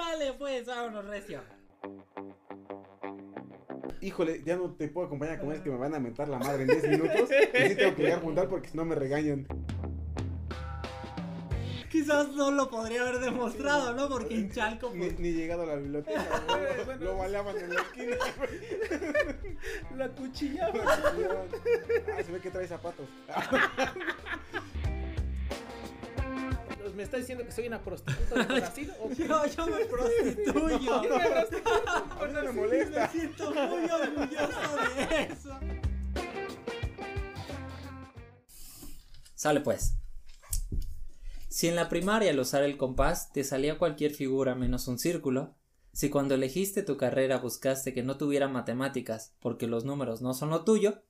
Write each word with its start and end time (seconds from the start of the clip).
Sale 0.00 0.32
pues, 0.32 0.66
vámonos, 0.66 1.04
recio. 1.04 1.42
Híjole, 4.00 4.42
ya 4.44 4.56
no 4.56 4.74
te 4.74 4.88
puedo 4.88 5.06
acompañar 5.06 5.34
a 5.34 5.40
comer, 5.40 5.62
que 5.62 5.68
me 5.68 5.76
van 5.76 5.94
a 5.94 6.00
mentar 6.00 6.26
la 6.26 6.38
madre 6.38 6.62
en 6.62 6.68
10 6.68 6.88
minutos. 6.88 7.28
Y 7.30 7.68
sí 7.68 7.76
tengo 7.76 7.94
que 7.94 8.02
llegar 8.04 8.18
a 8.18 8.22
juntar 8.22 8.48
porque 8.48 8.68
si 8.68 8.78
no 8.78 8.86
me 8.86 8.94
regañan. 8.94 9.46
Quizás 11.90 12.28
no 12.30 12.50
lo 12.50 12.70
podría 12.70 13.02
haber 13.02 13.18
demostrado, 13.18 13.92
¿no? 13.92 14.08
Porque 14.08 14.34
en 14.36 14.50
Chalco, 14.50 14.90
Ni, 14.94 15.06
pues, 15.06 15.18
ni 15.18 15.32
llegado 15.32 15.64
a 15.64 15.66
la 15.66 15.76
biblioteca, 15.76 16.24
güey. 16.86 16.98
Lo 17.00 17.18
baleaban 17.18 17.58
en 17.58 17.74
la 17.74 17.80
esquina, 17.82 18.16
güey. 18.38 19.56
la 19.98 20.08
cuchillaba. 20.08 20.80
Ah, 20.82 22.22
se 22.24 22.32
ve 22.32 22.40
que 22.40 22.50
trae 22.50 22.66
zapatos. 22.66 23.06
¿Me 27.00 27.04
está 27.04 27.16
diciendo 27.16 27.46
que 27.46 27.50
soy 27.50 27.66
una 27.66 27.82
prostituta 27.82 28.34
de 28.44 28.60
Brasil? 28.60 28.92
¿O 29.00 29.08
qué? 29.08 29.26
Yo, 29.26 29.46
yo 29.46 29.66
me 29.68 29.86
prostituyo. 29.86 31.00
¿Qué 31.00 31.08
me 31.08 31.18
no 32.28 32.42
me 32.42 32.42
Me 32.42 32.52
molesta. 32.52 33.08
siento 33.08 33.54
muy 33.54 33.90
orgulloso 33.90 34.76
de 35.08 35.22
eso. 35.32 35.58
Sale 39.34 39.60
pues. 39.62 39.94
Si 41.48 41.68
en 41.68 41.76
la 41.76 41.88
primaria 41.88 42.32
al 42.32 42.38
usar 42.38 42.64
el 42.64 42.76
compás 42.76 43.32
te 43.32 43.44
salía 43.44 43.78
cualquier 43.78 44.12
figura 44.12 44.54
menos 44.54 44.86
un 44.86 44.98
círculo, 44.98 45.56
si 45.94 46.10
cuando 46.10 46.34
elegiste 46.34 46.82
tu 46.82 46.98
carrera 46.98 47.38
buscaste 47.38 47.94
que 47.94 48.02
no 48.02 48.18
tuviera 48.18 48.48
matemáticas 48.48 49.34
porque 49.40 49.66
los 49.66 49.86
números 49.86 50.20
no 50.20 50.34
son 50.34 50.50
lo 50.50 50.64
tuyo, 50.64 51.02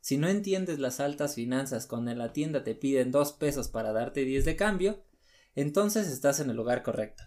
si 0.00 0.18
no 0.18 0.28
entiendes 0.28 0.78
las 0.78 1.00
altas 1.00 1.34
finanzas 1.34 1.88
cuando 1.88 2.12
en 2.12 2.18
la 2.18 2.32
tienda 2.32 2.62
te 2.62 2.76
piden 2.76 3.10
dos 3.10 3.32
pesos 3.32 3.66
para 3.66 3.92
darte 3.92 4.24
10 4.24 4.44
de 4.44 4.54
cambio, 4.54 5.02
entonces 5.54 6.08
estás 6.08 6.40
en 6.40 6.50
el 6.50 6.56
lugar 6.56 6.82
correcto. 6.82 7.24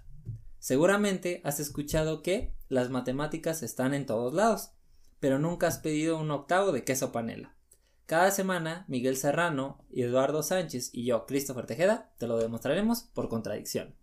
Seguramente 0.60 1.42
has 1.44 1.60
escuchado 1.60 2.24
que 2.24 2.56
las 2.70 2.90
matemáticas 2.90 3.62
están 3.62 3.94
en 3.94 4.06
todos 4.06 4.34
lados, 4.34 4.72
pero 5.20 5.38
nunca 5.40 5.68
has 5.68 5.78
pedido 5.78 6.18
un 6.18 6.32
octavo 6.32 6.72
de 6.72 6.84
queso 6.84 7.12
panela. 7.12 7.56
Cada 8.06 8.32
semana, 8.32 8.86
Miguel 8.88 9.18
Serrano, 9.18 9.84
y 9.90 10.04
Eduardo 10.04 10.44
Sánchez 10.44 10.90
y 10.94 11.06
yo, 11.06 11.26
Christopher 11.26 11.66
Tejeda, 11.66 12.14
te 12.18 12.28
lo 12.28 12.38
demostraremos 12.38 13.04
por 13.14 13.30
contradicción. 13.30 13.96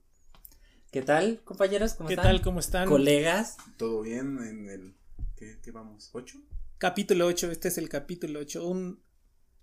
¿Qué 0.90 1.02
tal, 1.02 1.42
compañeros? 1.44 1.94
¿Cómo 1.94 2.08
¿Qué 2.08 2.14
están? 2.14 2.26
tal? 2.26 2.42
¿Cómo 2.42 2.60
están? 2.60 2.88
Colegas. 2.88 3.56
¿Todo 3.76 4.02
bien 4.02 4.38
en 4.38 4.68
el. 4.68 4.96
¿Qué, 5.36 5.58
qué 5.62 5.70
vamos? 5.70 6.10
¿Ocho? 6.12 6.38
Capítulo 6.78 7.26
8, 7.26 7.50
este 7.50 7.68
es 7.68 7.78
el 7.78 7.88
capítulo 7.88 8.40
8, 8.40 8.66
un 8.66 9.00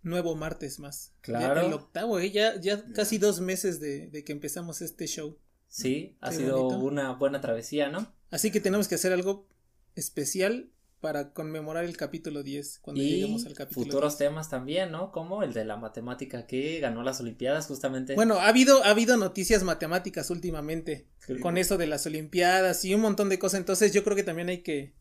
nuevo 0.01 0.35
martes 0.35 0.79
más. 0.79 1.13
Claro. 1.21 1.61
Ya 1.61 1.67
el 1.67 1.73
octavo, 1.73 2.19
¿eh? 2.19 2.31
ya, 2.31 2.59
ya 2.59 2.83
casi 2.93 3.17
dos 3.17 3.41
meses 3.41 3.79
de, 3.79 4.07
de 4.07 4.23
que 4.23 4.31
empezamos 4.31 4.81
este 4.81 5.07
show. 5.07 5.37
Sí, 5.67 6.17
ha 6.21 6.29
Qué 6.31 6.37
sido 6.37 6.63
bonito. 6.63 6.79
una 6.79 7.11
buena 7.13 7.41
travesía, 7.41 7.89
¿no? 7.89 8.11
Así 8.31 8.51
que 8.51 8.59
tenemos 8.59 8.87
que 8.87 8.95
hacer 8.95 9.13
algo 9.13 9.47
especial 9.95 10.71
para 10.99 11.31
conmemorar 11.33 11.85
el 11.85 11.95
capítulo 11.95 12.43
10, 12.43 12.79
cuando 12.79 13.01
y 13.01 13.09
lleguemos 13.09 13.45
al 13.45 13.53
capítulo 13.53 13.85
futuros 13.85 14.17
10. 14.17 14.29
temas 14.29 14.49
también, 14.49 14.91
¿no? 14.91 15.11
Como 15.13 15.43
el 15.43 15.53
de 15.53 15.63
la 15.63 15.77
matemática 15.77 16.45
que 16.45 16.79
ganó 16.81 17.03
las 17.03 17.21
Olimpiadas 17.21 17.67
justamente. 17.67 18.15
Bueno, 18.15 18.35
ha 18.39 18.47
habido, 18.49 18.83
ha 18.83 18.89
habido 18.89 19.15
noticias 19.15 19.63
matemáticas 19.63 20.29
últimamente, 20.29 21.07
Sí. 21.25 21.39
con 21.39 21.57
eso 21.57 21.77
de 21.77 21.87
las 21.87 22.05
Olimpiadas 22.05 22.83
y 22.83 22.93
un 22.95 23.01
montón 23.01 23.29
de 23.29 23.39
cosas, 23.39 23.61
entonces 23.61 23.93
yo 23.93 24.03
creo 24.03 24.15
que 24.17 24.23
también 24.23 24.49
hay 24.49 24.61
que 24.61 24.93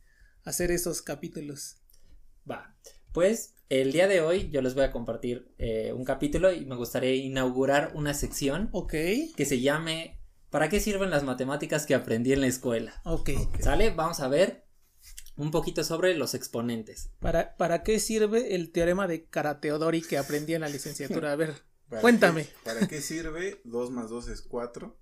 hacer 0.44 0.70
esos 0.70 1.02
capítulos. 1.02 1.78
Va. 2.48 2.76
Pues 3.12 3.54
el 3.68 3.92
día 3.92 4.08
de 4.08 4.20
hoy 4.20 4.48
yo 4.50 4.62
les 4.62 4.74
voy 4.74 4.84
a 4.84 4.90
compartir 4.92 5.52
eh, 5.58 5.92
un 5.92 6.04
capítulo 6.04 6.52
y 6.52 6.64
me 6.64 6.76
gustaría 6.76 7.14
inaugurar 7.14 7.92
una 7.94 8.14
sección 8.14 8.68
Ok, 8.72 8.92
que 9.36 9.44
se 9.46 9.60
llame 9.60 10.20
¿Para 10.50 10.70
qué 10.70 10.80
sirven 10.80 11.10
las 11.10 11.24
matemáticas 11.24 11.84
que 11.84 11.94
aprendí 11.94 12.32
en 12.32 12.40
la 12.40 12.46
escuela? 12.46 13.00
ok. 13.04 13.30
¿Sale? 13.60 13.90
Vamos 13.90 14.20
a 14.20 14.28
ver 14.28 14.64
un 15.36 15.50
poquito 15.50 15.84
sobre 15.84 16.14
los 16.16 16.32
exponentes. 16.34 17.10
¿Para, 17.20 17.54
¿Para 17.56 17.82
qué 17.82 17.98
sirve 18.00 18.54
el 18.54 18.72
teorema 18.72 19.06
de 19.06 19.26
Karateodori 19.26 20.00
que 20.02 20.16
aprendí 20.18 20.54
en 20.54 20.62
la 20.62 20.68
licenciatura? 20.70 21.32
A 21.32 21.36
ver, 21.36 21.54
¿Para 21.90 22.00
Cuéntame. 22.00 22.44
qué- 22.44 22.52
¿Para 22.64 22.88
qué 22.88 23.02
sirve? 23.02 23.60
2 23.64 23.90
más 23.90 24.08
2 24.08 24.28
es 24.28 24.40
4. 24.42 24.98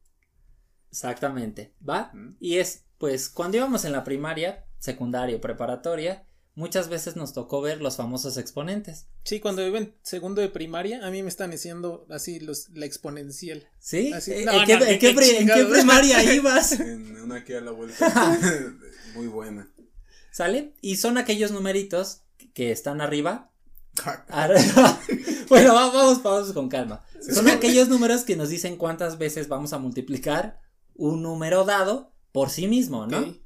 Exactamente, 0.91 1.75
¿va? 1.89 2.13
Y 2.41 2.59
es, 2.59 2.87
pues, 2.99 3.29
cuando 3.29 3.57
íbamos 3.59 3.85
en 3.85 3.93
la 3.93 4.03
primaria, 4.05 4.67
secundaria 4.79 5.37
o 5.37 5.41
preparatoria, 5.41 6.27
muchas 6.57 6.89
veces 6.89 7.15
nos 7.15 7.33
tocó 7.33 7.61
ver 7.61 7.81
los 7.81 7.95
famosos 7.97 8.37
exponentes. 8.39 9.07
sí, 9.25 9.39
cuando 9.39 9.63
vivo 9.65 9.77
en 9.77 9.95
segundo 10.03 10.41
de 10.41 10.49
primaria, 10.49 11.07
a 11.07 11.11
mí 11.13 11.23
me 11.23 11.29
están 11.29 11.53
diciendo 11.53 12.05
así 12.11 12.41
los, 12.41 12.71
la 12.71 12.87
exponencial. 12.87 13.69
¿Sí? 13.79 14.13
Así- 14.13 14.33
¿En, 14.33 14.47
no, 14.47 14.53
en 14.53 14.65
qué, 14.67 14.77
no, 14.79 14.85
en 14.85 14.99
qué 14.99 14.99
qué 14.99 15.15
pri- 15.15 15.25
en 15.31 15.31
qué 15.47 15.53
chingados. 15.55 15.71
primaria 15.73 16.35
ibas? 16.35 16.73
En 16.81 17.21
una 17.21 17.37
aquí 17.37 17.53
a 17.55 17.61
la 17.61 17.71
vuelta. 17.71 18.39
Muy 19.15 19.29
buena. 19.29 19.69
¿Sale? 20.33 20.75
Y 20.81 20.97
son 20.97 21.17
aquellos 21.19 21.53
numeritos 21.53 22.23
que 22.53 22.73
están 22.73 23.01
arriba. 23.01 23.53
Arriba. 24.29 25.01
bueno, 25.49 25.75
va- 25.75 25.91
vamos, 25.91 26.23
vamos 26.23 26.53
con 26.53 26.69
calma. 26.69 27.03
Son 27.33 27.49
aquellos 27.49 27.89
números 27.89 28.25
que 28.25 28.37
nos 28.37 28.49
dicen 28.51 28.77
cuántas 28.77 29.17
veces 29.19 29.49
vamos 29.49 29.73
a 29.73 29.79
multiplicar 29.79 30.61
un 30.95 31.23
número 31.23 31.65
dado 31.65 32.13
por 32.33 32.51
sí 32.51 32.67
mismo, 32.69 33.07
¿no? 33.07 33.37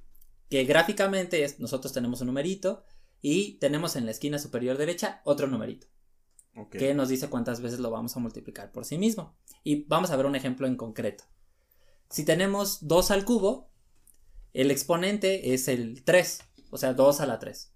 Que 0.49 0.65
gráficamente 0.65 1.45
es, 1.45 1.61
nosotros 1.61 1.93
tenemos 1.93 2.21
un 2.21 2.27
numerito 2.29 2.83
y 3.23 3.59
tenemos 3.59 3.97
en 3.97 4.05
la 4.07 4.11
esquina 4.13 4.39
superior 4.39 4.77
derecha 4.79 5.21
otro 5.25 5.47
numerito 5.47 5.87
Ok. 6.57 6.71
que 6.77 6.95
nos 6.95 7.09
dice 7.09 7.29
cuántas 7.29 7.61
veces 7.61 7.79
lo 7.81 7.91
vamos 7.91 8.17
a 8.17 8.21
multiplicar 8.21 8.73
por 8.73 8.85
sí 8.85 8.99
mismo. 8.99 9.37
Y 9.63 9.85
vamos 9.85 10.11
a 10.11 10.17
ver 10.17 10.27
un 10.27 10.35
ejemplo 10.37 10.67
en 10.67 10.77
concreto. 10.77 11.25
Si 12.09 12.25
tenemos 12.25 12.87
2 12.89 13.11
al 13.13 13.25
cubo, 13.25 13.71
el 14.53 14.71
exponente 14.71 15.55
es 15.55 15.69
el 15.69 16.03
3, 16.03 16.41
o 16.71 16.77
sea, 16.79 16.93
2 16.95 17.21
a 17.21 17.27
la 17.27 17.39
3. 17.39 17.73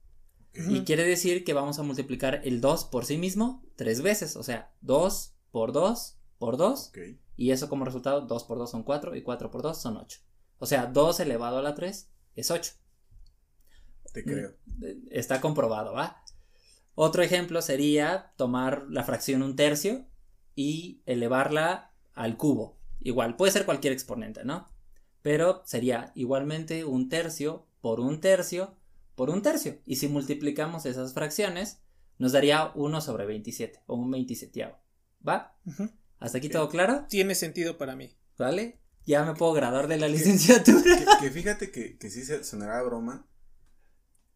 Y 0.71 0.81
quiere 0.85 1.05
decir 1.05 1.45
que 1.45 1.53
vamos 1.53 1.79
a 1.79 1.83
multiplicar 1.83 2.41
el 2.45 2.61
2 2.61 2.85
por 2.85 3.05
sí 3.05 3.17
mismo 3.19 3.65
tres 3.77 4.03
veces, 4.03 4.37
o 4.37 4.43
sea, 4.45 4.73
2 4.83 5.35
por 5.51 5.73
2 5.73 6.19
por 6.39 6.57
2, 6.57 6.89
Ok. 6.89 6.99
y 7.37 7.51
eso 7.51 7.69
como 7.69 7.85
resultado, 7.85 8.21
2 8.23 8.45
por 8.45 8.59
2 8.59 8.71
son 8.71 8.83
4 8.85 9.17
y 9.17 9.23
4 9.23 9.51
por 9.51 9.63
2 9.63 9.77
son 9.81 9.97
8. 9.97 10.21
O 10.59 10.67
sea, 10.67 10.87
2 10.87 11.19
elevado 11.21 11.59
a 11.59 11.63
la 11.63 11.75
3 11.75 12.09
es 12.37 12.51
8. 12.53 12.73
Te 14.15 14.25
creo. 14.25 14.55
Eh, 14.83 14.99
Está 15.11 15.43
comprobado, 15.43 15.93
¿va? 15.93 16.25
Otro 16.95 17.23
ejemplo 17.23 17.61
sería 17.61 18.33
tomar 18.37 18.87
la 18.89 19.05
fracción 19.05 19.43
un 19.43 19.57
tercio 19.57 20.07
y 20.55 21.03
elevarla 21.05 21.93
al 22.15 22.39
cubo. 22.39 22.79
Igual, 23.01 23.37
puede 23.37 23.53
ser 23.53 23.67
cualquier 23.67 23.93
exponente, 23.93 24.45
¿no? 24.45 24.69
Pero 25.21 25.63
sería 25.67 26.13
igualmente 26.15 26.85
un 26.87 27.11
tercio 27.11 27.67
por 27.83 28.01
un 28.01 28.21
tercio 28.21 28.77
por 29.15 29.31
un 29.31 29.43
tercio. 29.43 29.79
Y 29.87 29.97
si 29.97 30.09
multiplicamos 30.09 30.87
esas 30.87 31.13
fracciones, 31.15 31.81
nos 32.19 32.33
daría 32.33 32.73
1 32.75 33.01
sobre 33.01 33.27
27 33.27 33.81
o 33.87 33.97
un 33.97 34.11
27. 34.11 34.75
¿Va? 35.27 35.57
¿Hasta 36.19 36.39
aquí 36.39 36.49
todo 36.49 36.69
claro? 36.69 37.07
Tiene 37.09 37.35
sentido 37.35 37.79
para 37.79 37.97
mí. 37.97 38.17
¿Vale? 38.39 38.81
Ya 39.07 39.25
me 39.25 39.35
puedo 39.35 39.53
graduar 39.53 39.87
de 39.89 39.99
la 39.99 40.09
licenciatura. 40.09 40.99
Que, 41.21 41.27
que 41.27 41.31
fíjate 41.31 41.71
que, 41.71 41.99
que 41.99 42.11
sí 42.11 42.25
se 42.25 42.43
sonará 42.45 42.83
broma, 42.83 43.27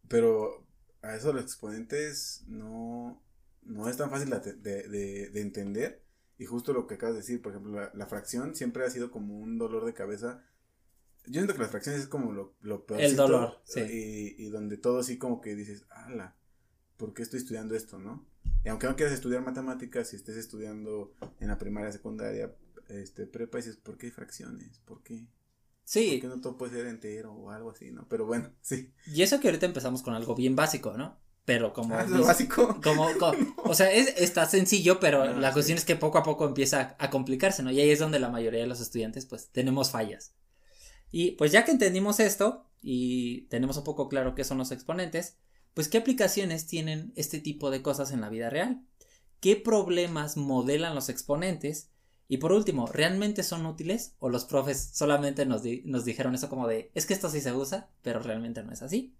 pero 0.09 0.67
a 1.01 1.15
eso 1.15 1.31
los 1.31 1.43
exponentes 1.43 2.43
no, 2.47 3.23
no 3.63 3.87
es 3.87 3.95
tan 3.95 4.09
fácil 4.09 4.29
de, 4.29 4.39
de- 4.55 4.87
de- 4.89 5.29
de 5.29 5.41
entender. 5.41 6.03
Y 6.37 6.45
justo 6.45 6.73
lo 6.73 6.87
que 6.87 6.95
acabas 6.95 7.15
de 7.15 7.21
decir, 7.21 7.41
por 7.41 7.51
ejemplo, 7.51 7.73
la, 7.73 7.91
la 7.93 8.05
fracción 8.07 8.55
siempre 8.55 8.85
ha 8.85 8.89
sido 8.89 9.11
como 9.11 9.37
un 9.39 9.57
dolor 9.57 9.85
de 9.85 9.93
cabeza. 9.93 10.43
Yo 11.25 11.33
siento 11.41 11.53
que 11.53 11.59
las 11.59 11.69
fracciones 11.71 12.01
es 12.01 12.07
como 12.07 12.31
lo, 12.31 12.55
lo 12.61 12.85
peor. 12.85 13.01
dolor, 13.15 13.61
sí. 13.65 13.81
Y, 14.37 14.45
y 14.45 14.49
donde 14.49 14.77
todo 14.77 14.99
así 14.99 15.17
como 15.17 15.41
que 15.41 15.55
dices, 15.55 15.85
ala, 15.89 16.35
¿por 16.97 17.13
qué 17.13 17.23
estoy 17.23 17.39
estudiando 17.39 17.75
esto, 17.75 17.99
no? 17.99 18.25
Y 18.63 18.69
aunque 18.69 18.87
no 18.87 18.95
quieras 18.95 19.13
estudiar 19.13 19.43
matemáticas, 19.43 20.09
si 20.09 20.15
estés 20.15 20.37
estudiando 20.37 21.13
en 21.39 21.49
la 21.49 21.57
primaria, 21.57 21.91
secundaria, 21.91 22.55
este, 22.87 23.27
prepa, 23.27 23.57
dices, 23.57 23.75
¿por 23.77 23.97
qué 23.97 24.07
hay 24.07 24.11
fracciones? 24.11 24.79
¿Por 24.85 25.03
qué? 25.03 25.27
Sí, 25.91 26.19
Porque 26.21 26.27
no 26.35 26.41
todo 26.41 26.57
puede 26.57 26.73
ser 26.73 26.87
entero 26.87 27.33
o 27.33 27.49
algo 27.49 27.71
así, 27.71 27.91
¿no? 27.91 28.07
Pero 28.07 28.25
bueno, 28.25 28.51
sí. 28.61 28.93
y 29.07 29.21
eso 29.23 29.39
que 29.39 29.47
ahorita 29.47 29.65
empezamos 29.65 30.03
con 30.03 30.13
algo 30.13 30.35
bien 30.35 30.55
básico, 30.55 30.93
¿no? 30.97 31.17
Pero 31.45 31.73
como... 31.73 31.95
Ah, 31.95 32.03
lo 32.03 32.23
básico. 32.25 32.79
Como, 32.83 33.07
co- 33.19 33.33
o 33.63 33.73
sea, 33.73 33.91
es, 33.91 34.13
está 34.17 34.45
sencillo, 34.45 34.99
pero 34.99 35.25
No, 35.25 35.39
la 35.39 35.49
sí. 35.49 35.53
cuestión 35.53 35.77
es 35.79 35.85
que 35.85 35.95
poco 35.95 36.19
a 36.19 36.23
poco 36.23 36.45
empieza 36.45 36.95
a 36.99 37.09
complicarse, 37.09 37.63
¿no? 37.63 37.71
Y 37.71 37.81
ahí 37.81 37.89
es 37.89 37.97
donde 37.99 38.19
la 38.19 38.29
mayoría 38.29 38.59
de 38.61 38.67
los 38.67 38.81
estudiantes, 38.81 39.25
pues, 39.25 39.49
tenemos 39.51 39.89
fallas. 39.89 40.35
Y 41.11 41.31
pues 41.31 41.51
ya 41.51 41.65
que 41.65 41.71
entendimos 41.71 42.19
esto 42.19 42.65
y 42.81 43.43
tenemos 43.49 43.77
un 43.77 43.83
poco 43.83 44.09
claro 44.09 44.35
qué 44.35 44.43
son 44.43 44.59
los 44.59 44.71
exponentes, 44.71 45.37
pues, 45.73 45.87
¿qué 45.87 45.97
aplicaciones 45.99 46.67
tienen 46.67 47.13
este 47.15 47.39
tipo 47.39 47.71
de 47.71 47.81
cosas 47.81 48.11
en 48.11 48.21
la 48.21 48.29
vida 48.29 48.49
real? 48.51 48.83
¿Qué 49.39 49.55
problemas 49.55 50.37
modelan 50.37 50.93
los 50.95 51.09
exponentes? 51.09 51.89
Y 52.29 52.37
por 52.37 52.53
último, 52.53 52.85
¿realmente 52.87 53.43
son 53.43 53.65
útiles? 53.65 54.15
¿O 54.19 54.29
los 54.29 54.45
profes 54.45 54.91
solamente 54.93 55.45
nos, 55.47 55.63
di- 55.63 55.81
nos 55.85 56.05
dijeron 56.05 56.35
eso 56.35 56.47
como 56.47 56.67
de, 56.67 56.91
es 56.93 57.05
que 57.07 57.13
esto 57.15 57.27
sí 57.29 57.41
se 57.41 57.53
usa, 57.53 57.89
pero 58.03 58.21
realmente 58.21 58.63
no 58.63 58.71
es 58.71 58.83
así? 58.83 59.15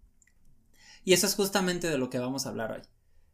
Y 1.03 1.13
eso 1.13 1.25
es 1.25 1.33
justamente 1.33 1.89
de 1.89 1.97
lo 1.97 2.11
que 2.11 2.19
vamos 2.19 2.45
a 2.45 2.49
hablar 2.49 2.71
hoy. 2.71 2.81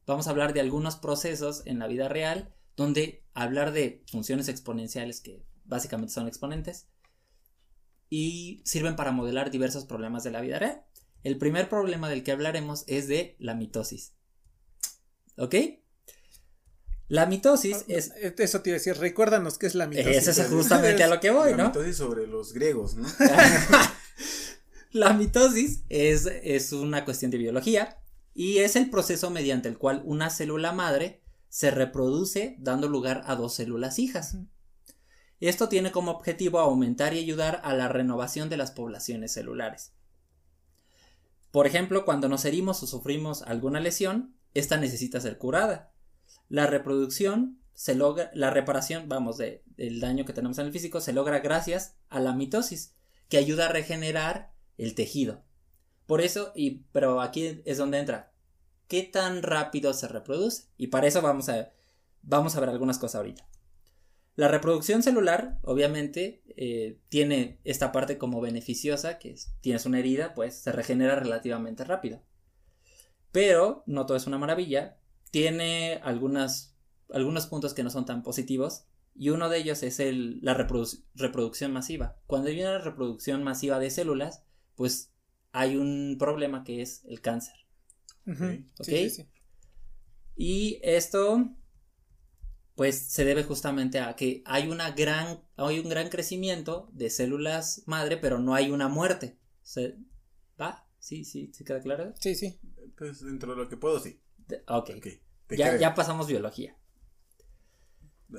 Vamos 0.07 0.27
a 0.27 0.30
hablar 0.30 0.54
de 0.54 0.62
algunos 0.62 0.95
procesos 0.95 1.62
en 1.66 1.80
la 1.80 1.88
vida 1.88 2.07
real 2.07 2.56
donde 2.77 3.25
hablar 3.33 3.74
de 3.74 4.04
funciones 4.10 4.48
exponenciales 4.48 5.19
que 5.19 5.44
básicamente 5.66 6.13
son 6.13 6.27
exponentes 6.27 6.88
y 8.10 8.62
sirven 8.63 8.95
para 8.95 9.12
modelar 9.12 9.51
diversos 9.51 9.83
problemas 9.83 10.24
de 10.24 10.31
la 10.31 10.42
vida 10.42 10.57
real. 10.57 10.86
El 11.24 11.38
primer 11.38 11.68
problema 11.68 12.07
del 12.07 12.24
que 12.24 12.31
hablaremos 12.31 12.86
es 12.88 13.10
de 13.10 13.36
la 13.39 13.56
mitosis. 13.56 14.13
¿Ok? 15.38 15.56
La 17.07 17.25
mitosis 17.25 17.86
es. 17.88 18.12
Eso 18.19 18.62
te 18.62 18.69
iba 18.69 18.75
a 18.75 18.80
decir, 18.80 18.98
recuérdanos 18.98 19.57
qué 19.57 19.68
es 19.68 19.75
la 19.75 19.88
mitosis. 19.88 20.28
Eso 20.28 20.42
es 20.42 20.50
justamente 20.50 21.04
a 21.04 21.07
lo 21.07 21.19
que 21.19 21.30
voy, 21.30 21.52
La 21.52 21.57
¿no? 21.57 21.66
mitosis 21.68 21.98
sobre 21.98 22.28
los 22.28 22.54
griegos, 22.54 22.96
¿no? 22.96 23.07
La 24.92 25.13
mitosis 25.13 25.84
es, 25.90 26.25
es 26.25 26.72
una 26.72 27.04
cuestión 27.04 27.30
de 27.30 27.38
biología 27.38 27.98
y 28.34 28.60
es 28.60 28.78
el 28.78 28.90
proceso 28.90 29.30
mediante 29.30 29.68
el 29.68 29.78
cual 29.78 30.02
una 30.06 30.30
célula 30.30 30.72
madre 30.72 31.22
se 31.50 31.69
reproduce 31.69 32.56
dando 32.60 32.88
lugar 32.88 33.24
a 33.25 33.36
dos 33.36 33.56
células 33.56 34.00
hijas. 34.00 34.38
Esto 35.42 35.69
tiene 35.69 35.92
como 35.92 36.12
objetivo 36.12 36.60
aumentar 36.60 37.13
y 37.13 37.19
ayudar 37.19 37.62
a 37.63 37.74
la 37.74 37.90
renovación 37.90 38.50
de 38.50 38.58
las 38.58 38.72
poblaciones 38.72 39.34
celulares. 39.34 39.94
Por 41.51 41.68
ejemplo, 41.68 42.06
cuando 42.06 42.30
nos 42.30 42.46
herimos 42.46 42.81
o 42.84 42.88
sufrimos 42.88 43.42
alguna 43.42 43.80
lesión, 43.80 44.36
esta 44.54 44.78
necesita 44.78 45.19
ser 45.19 45.38
curada. 45.38 45.94
La 46.50 46.68
reproducción 46.68 47.60
se 47.74 47.96
logra, 47.96 48.32
la 48.34 48.50
reparación, 48.50 49.10
vamos, 49.10 49.38
de, 49.38 49.64
del 49.78 50.00
daño 50.00 50.26
que 50.26 50.34
tenemos 50.34 50.58
en 50.58 50.68
el 50.68 50.72
físico 50.72 51.02
se 51.02 51.14
logra 51.14 51.40
gracias 51.40 51.96
a 52.10 52.20
la 52.20 52.34
mitosis, 52.34 52.96
que 53.30 53.38
ayuda 53.38 53.66
a 53.66 53.72
regenerar 53.72 54.54
el 54.78 54.96
tejido. 54.96 55.44
Por 56.06 56.22
eso, 56.22 56.52
y, 56.56 56.84
pero 56.92 57.22
aquí 57.22 57.62
es 57.66 57.78
donde 57.78 58.00
entra, 58.00 58.32
¿qué 58.88 59.04
tan 59.04 59.44
rápido 59.44 59.94
se 59.94 60.08
reproduce? 60.08 60.66
Y 60.78 60.88
para 60.88 61.08
eso 61.08 61.22
vamos 61.22 61.50
a, 61.50 61.72
vamos 62.22 62.56
a 62.56 62.60
ver 62.60 62.70
algunas 62.70 63.00
cosas 63.00 63.16
ahorita. 63.16 63.48
La 64.36 64.50
reproducción 64.50 65.02
celular, 65.02 65.60
obviamente, 65.64 66.44
eh, 66.58 67.00
tiene 67.10 67.60
esta 67.64 67.92
parte 67.92 68.18
como 68.18 68.42
beneficiosa, 68.42 69.18
que 69.18 69.32
es, 69.32 69.54
tienes 69.62 69.86
una 69.86 70.00
herida, 70.00 70.34
pues 70.34 70.56
se 70.56 70.72
regenera 70.72 71.16
relativamente 71.16 71.86
rápido. 71.86 72.22
Pero 73.32 73.84
no 73.86 74.06
todo 74.06 74.18
es 74.18 74.28
una 74.28 74.38
maravilla, 74.38 74.98
tiene 75.36 76.00
algunas, 76.02 76.78
algunos 77.10 77.48
puntos 77.48 77.74
que 77.74 77.84
no 77.84 77.90
son 77.90 78.06
tan 78.06 78.24
positivos, 78.24 78.86
y 79.14 79.32
uno 79.32 79.50
de 79.50 79.58
ellos 79.58 79.84
es 79.84 80.00
el, 80.00 80.40
la 80.42 80.54
reprodu 80.54 81.04
reproducción 81.14 81.74
masiva. 81.74 82.18
Cuando 82.26 82.48
hay 82.48 82.62
una 82.62 82.78
reproducción 82.78 83.44
masiva 83.44 83.78
de 83.78 83.90
células, 83.90 84.46
pues 84.76 85.12
hay 85.52 85.76
un 85.76 86.16
problema 86.18 86.64
que 86.64 86.82
es 86.82 87.04
el 87.04 87.20
cáncer. 87.20 87.54
Uh 88.26 88.32
-huh. 88.32 88.66
¿Ok? 88.80 88.86
Sí, 88.86 89.10
sí, 89.10 89.10
sí. 89.10 89.28
Y 90.38 90.80
esto, 90.84 91.54
pues 92.76 92.98
se 92.98 93.26
debe 93.26 93.44
justamente 93.44 94.00
a 94.00 94.16
que 94.16 94.42
hay 94.46 94.70
una 94.70 94.92
gran, 94.92 95.44
hay 95.58 95.80
un 95.80 95.90
gran 95.90 96.08
crecimiento 96.08 96.88
de 96.94 97.10
células 97.10 97.84
madre, 97.88 98.16
pero 98.16 98.40
no 98.40 98.54
hay 98.54 98.72
una 98.72 98.88
muerte. 98.88 99.38
¿Se, 99.64 99.98
¿Va? 100.58 100.88
¿Sí, 100.98 101.26
sí, 101.26 101.52
sí 101.54 101.66
queda 101.66 101.82
claro? 101.82 102.14
Sí, 102.22 102.36
sí. 102.36 102.58
Pues 102.98 103.20
dentro 103.20 103.52
de 103.54 103.64
lo 103.64 103.68
que 103.68 103.76
puedo, 103.76 104.00
sí. 104.00 104.22
De, 104.48 104.64
ok. 104.68 104.92
okay. 104.98 105.25
Ya, 105.50 105.78
ya 105.78 105.96
pasamos 105.96 106.28
biología. 106.28 106.76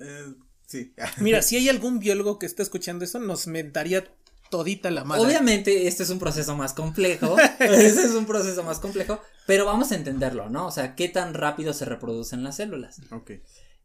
Eh, 0.01 0.35
sí. 0.67 0.95
Mira, 1.19 1.43
si 1.43 1.57
hay 1.57 1.69
algún 1.69 1.99
biólogo 1.99 2.39
que 2.39 2.47
esté 2.47 2.63
escuchando 2.63 3.05
eso, 3.05 3.19
nos 3.19 3.47
mentaría 3.47 4.05
todita 4.51 4.91
la 4.91 5.05
madre. 5.05 5.25
Obviamente, 5.25 5.87
este 5.87 6.03
es 6.03 6.11
un 6.11 6.19
proceso 6.19 6.57
más 6.57 6.73
complejo. 6.73 7.37
este 7.59 8.03
es 8.03 8.15
un 8.15 8.27
proceso 8.27 8.63
más 8.63 8.79
complejo. 8.79 9.21
Pero 9.47 9.65
vamos 9.65 9.93
a 9.93 9.97
entenderlo, 9.97 10.51
¿no? 10.51 10.67
O 10.67 10.71
sea, 10.71 10.95
qué 10.95 11.09
tan 11.09 11.35
rápido 11.35 11.73
se 11.73 11.85
reproducen 11.85 12.43
las 12.43 12.57
células. 12.57 13.01
Ok. 13.11 13.33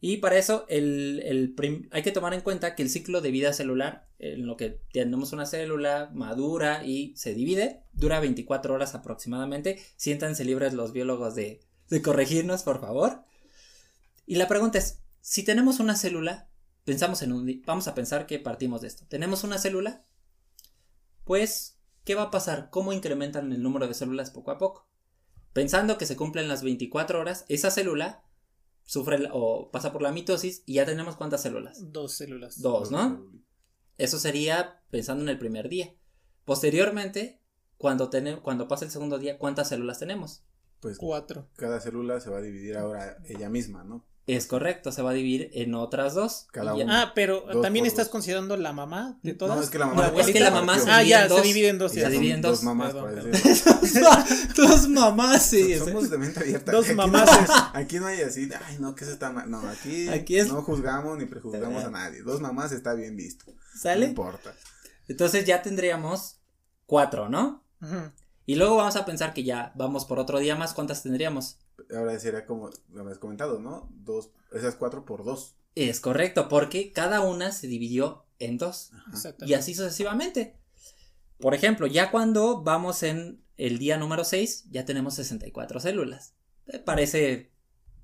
Y 0.03 0.17
para 0.17 0.39
eso 0.39 0.65
el, 0.67 1.21
el 1.23 1.55
hay 1.91 2.01
que 2.01 2.11
tomar 2.11 2.33
en 2.33 2.41
cuenta 2.41 2.73
que 2.73 2.81
el 2.81 2.89
ciclo 2.89 3.21
de 3.21 3.29
vida 3.29 3.53
celular, 3.53 4.07
en 4.17 4.47
lo 4.47 4.57
que 4.57 4.81
tenemos 4.91 5.31
una 5.31 5.45
célula 5.45 6.09
madura 6.11 6.83
y 6.83 7.13
se 7.15 7.35
divide, 7.35 7.83
dura 7.93 8.19
24 8.19 8.73
horas 8.73 8.95
aproximadamente. 8.95 9.79
Siéntanse 9.97 10.43
libres 10.43 10.73
los 10.73 10.91
biólogos 10.91 11.35
de, 11.35 11.61
de 11.91 12.01
corregirnos, 12.01 12.63
por 12.63 12.81
favor. 12.81 13.23
Y 14.25 14.35
la 14.35 14.47
pregunta 14.47 14.77
es, 14.77 14.99
si 15.19 15.43
tenemos 15.43 15.79
una 15.79 15.95
célula, 15.95 16.49
pensamos 16.85 17.21
en 17.21 17.33
un... 17.33 17.61
Vamos 17.65 17.87
a 17.87 17.93
pensar 17.93 18.25
que 18.25 18.39
partimos 18.39 18.81
de 18.81 18.87
esto. 18.87 19.05
Tenemos 19.07 19.43
una 19.43 19.59
célula, 19.59 20.03
pues, 21.25 21.77
¿qué 22.03 22.15
va 22.15 22.23
a 22.23 22.31
pasar? 22.31 22.69
¿Cómo 22.71 22.93
incrementan 22.93 23.51
el 23.51 23.61
número 23.61 23.87
de 23.87 23.93
células 23.93 24.31
poco 24.31 24.51
a 24.51 24.57
poco? 24.57 24.87
Pensando 25.53 25.97
que 25.97 26.05
se 26.05 26.15
cumplen 26.15 26.47
las 26.47 26.63
24 26.63 27.19
horas, 27.19 27.45
esa 27.49 27.69
célula 27.69 28.23
sufre 28.83 29.29
o 29.31 29.69
pasa 29.69 29.91
por 29.91 30.01
la 30.01 30.11
mitosis 30.11 30.63
y 30.65 30.75
ya 30.75 30.85
tenemos 30.85 31.17
cuántas 31.17 31.41
células. 31.41 31.91
Dos 31.91 32.13
células. 32.13 32.61
Dos, 32.61 32.89
¿no? 32.89 33.29
Eso 33.97 34.17
sería 34.17 34.81
pensando 34.89 35.23
en 35.23 35.29
el 35.29 35.37
primer 35.37 35.67
día. 35.67 35.93
Posteriormente, 36.45 37.41
cuando, 37.77 38.09
cuando 38.41 38.67
pasa 38.69 38.85
el 38.85 38.91
segundo 38.91 39.19
día, 39.19 39.37
¿cuántas 39.37 39.69
células 39.69 39.99
tenemos? 39.99 40.43
Pues 40.81 40.97
cuatro. 40.97 41.47
Cada 41.57 41.79
célula 41.79 42.19
se 42.19 42.29
va 42.29 42.39
a 42.39 42.41
dividir 42.41 42.75
ahora 42.77 43.17
ella 43.27 43.49
misma, 43.49 43.83
¿no? 43.83 44.03
Es 44.27 44.45
correcto, 44.45 44.91
se 44.91 45.01
va 45.01 45.09
a 45.09 45.13
dividir 45.13 45.49
en 45.53 45.73
otras 45.73 46.13
dos. 46.13 46.47
Cada 46.51 46.77
ya... 46.77 46.83
una. 46.85 47.01
Ah, 47.01 47.11
pero 47.15 47.41
Dos 47.51 47.61
también 47.61 47.85
estás 47.87 48.05
dos. 48.05 48.11
considerando 48.11 48.55
la 48.55 48.71
mamá 48.71 49.19
de 49.23 49.33
todas. 49.33 49.57
No, 49.57 49.63
es 49.63 49.69
que 49.69 49.79
la 49.79 49.87
mamá. 49.87 50.09
No, 50.11 50.19
es 50.19 50.27
que 50.27 50.39
la 50.39 50.51
mamá 50.51 50.79
se 50.79 50.89
Ah, 50.91 50.99
divide 50.99 51.09
ya, 51.09 51.23
en 51.23 51.29
dos. 51.29 51.41
se 51.41 51.47
divide 51.47 51.67
en 51.69 51.77
dos. 51.79 51.93
Ya. 51.93 52.01
se 52.05 52.09
divide 52.11 52.33
en 52.33 52.41
dos 52.41 52.51
dos. 52.51 52.63
mamás, 52.63 52.93
Perdón, 52.93 53.31
dos 54.55 54.87
mamás, 54.89 55.45
sí. 55.45 55.77
Somos 55.77 56.09
de 56.09 56.17
mente 56.17 56.39
abierta. 56.39 56.71
Dos 56.71 56.85
Aquí 56.85 56.95
mamás. 56.95 57.29
no- 57.47 57.55
Aquí 57.73 57.99
no 57.99 58.07
hay 58.07 58.21
así, 58.21 58.49
ay, 58.67 58.77
no, 58.79 58.95
que 58.95 59.03
eso 59.05 59.13
está 59.13 59.31
mal. 59.31 59.49
No, 59.49 59.59
aquí, 59.67 60.07
Aquí 60.09 60.37
es- 60.37 60.47
no 60.49 60.61
juzgamos 60.61 61.17
ni 61.17 61.25
prejuzgamos 61.25 61.83
a 61.83 61.89
nadie. 61.89 62.21
Dos 62.21 62.41
mamás 62.41 62.71
está 62.71 62.93
bien 62.93 63.15
visto. 63.15 63.45
No 63.51 63.59
¿Sale? 63.81 64.05
importa. 64.05 64.53
Entonces 65.07 65.45
ya 65.45 65.61
tendríamos 65.61 66.37
cuatro, 66.85 67.27
¿no? 67.27 67.65
Ujú. 67.81 68.11
Y 68.51 68.55
luego 68.55 68.75
vamos 68.75 68.97
a 68.97 69.05
pensar 69.05 69.33
que 69.33 69.45
ya 69.45 69.71
vamos 69.75 70.03
por 70.03 70.19
otro 70.19 70.39
día 70.39 70.57
más. 70.57 70.73
¿Cuántas 70.73 71.03
tendríamos? 71.03 71.55
Ahora 71.95 72.19
sería 72.19 72.45
como 72.45 72.69
lo 72.91 73.01
habías 73.01 73.17
comentado, 73.17 73.61
¿no? 73.61 73.89
Dos, 74.03 74.31
esas 74.51 74.75
cuatro 74.75 75.05
por 75.05 75.23
dos. 75.23 75.55
Es 75.73 76.01
correcto, 76.01 76.49
porque 76.49 76.91
cada 76.91 77.21
una 77.21 77.53
se 77.53 77.67
dividió 77.67 78.25
en 78.39 78.57
dos. 78.57 78.91
Exacto. 79.09 79.45
Y 79.45 79.53
así 79.53 79.73
sucesivamente. 79.73 80.57
Por 81.39 81.53
ejemplo, 81.53 81.87
ya 81.87 82.11
cuando 82.11 82.61
vamos 82.61 83.03
en 83.03 83.41
el 83.55 83.79
día 83.79 83.97
número 83.97 84.25
6, 84.25 84.65
ya 84.69 84.83
tenemos 84.83 85.13
64 85.13 85.79
células. 85.79 86.33
Parece 86.83 87.53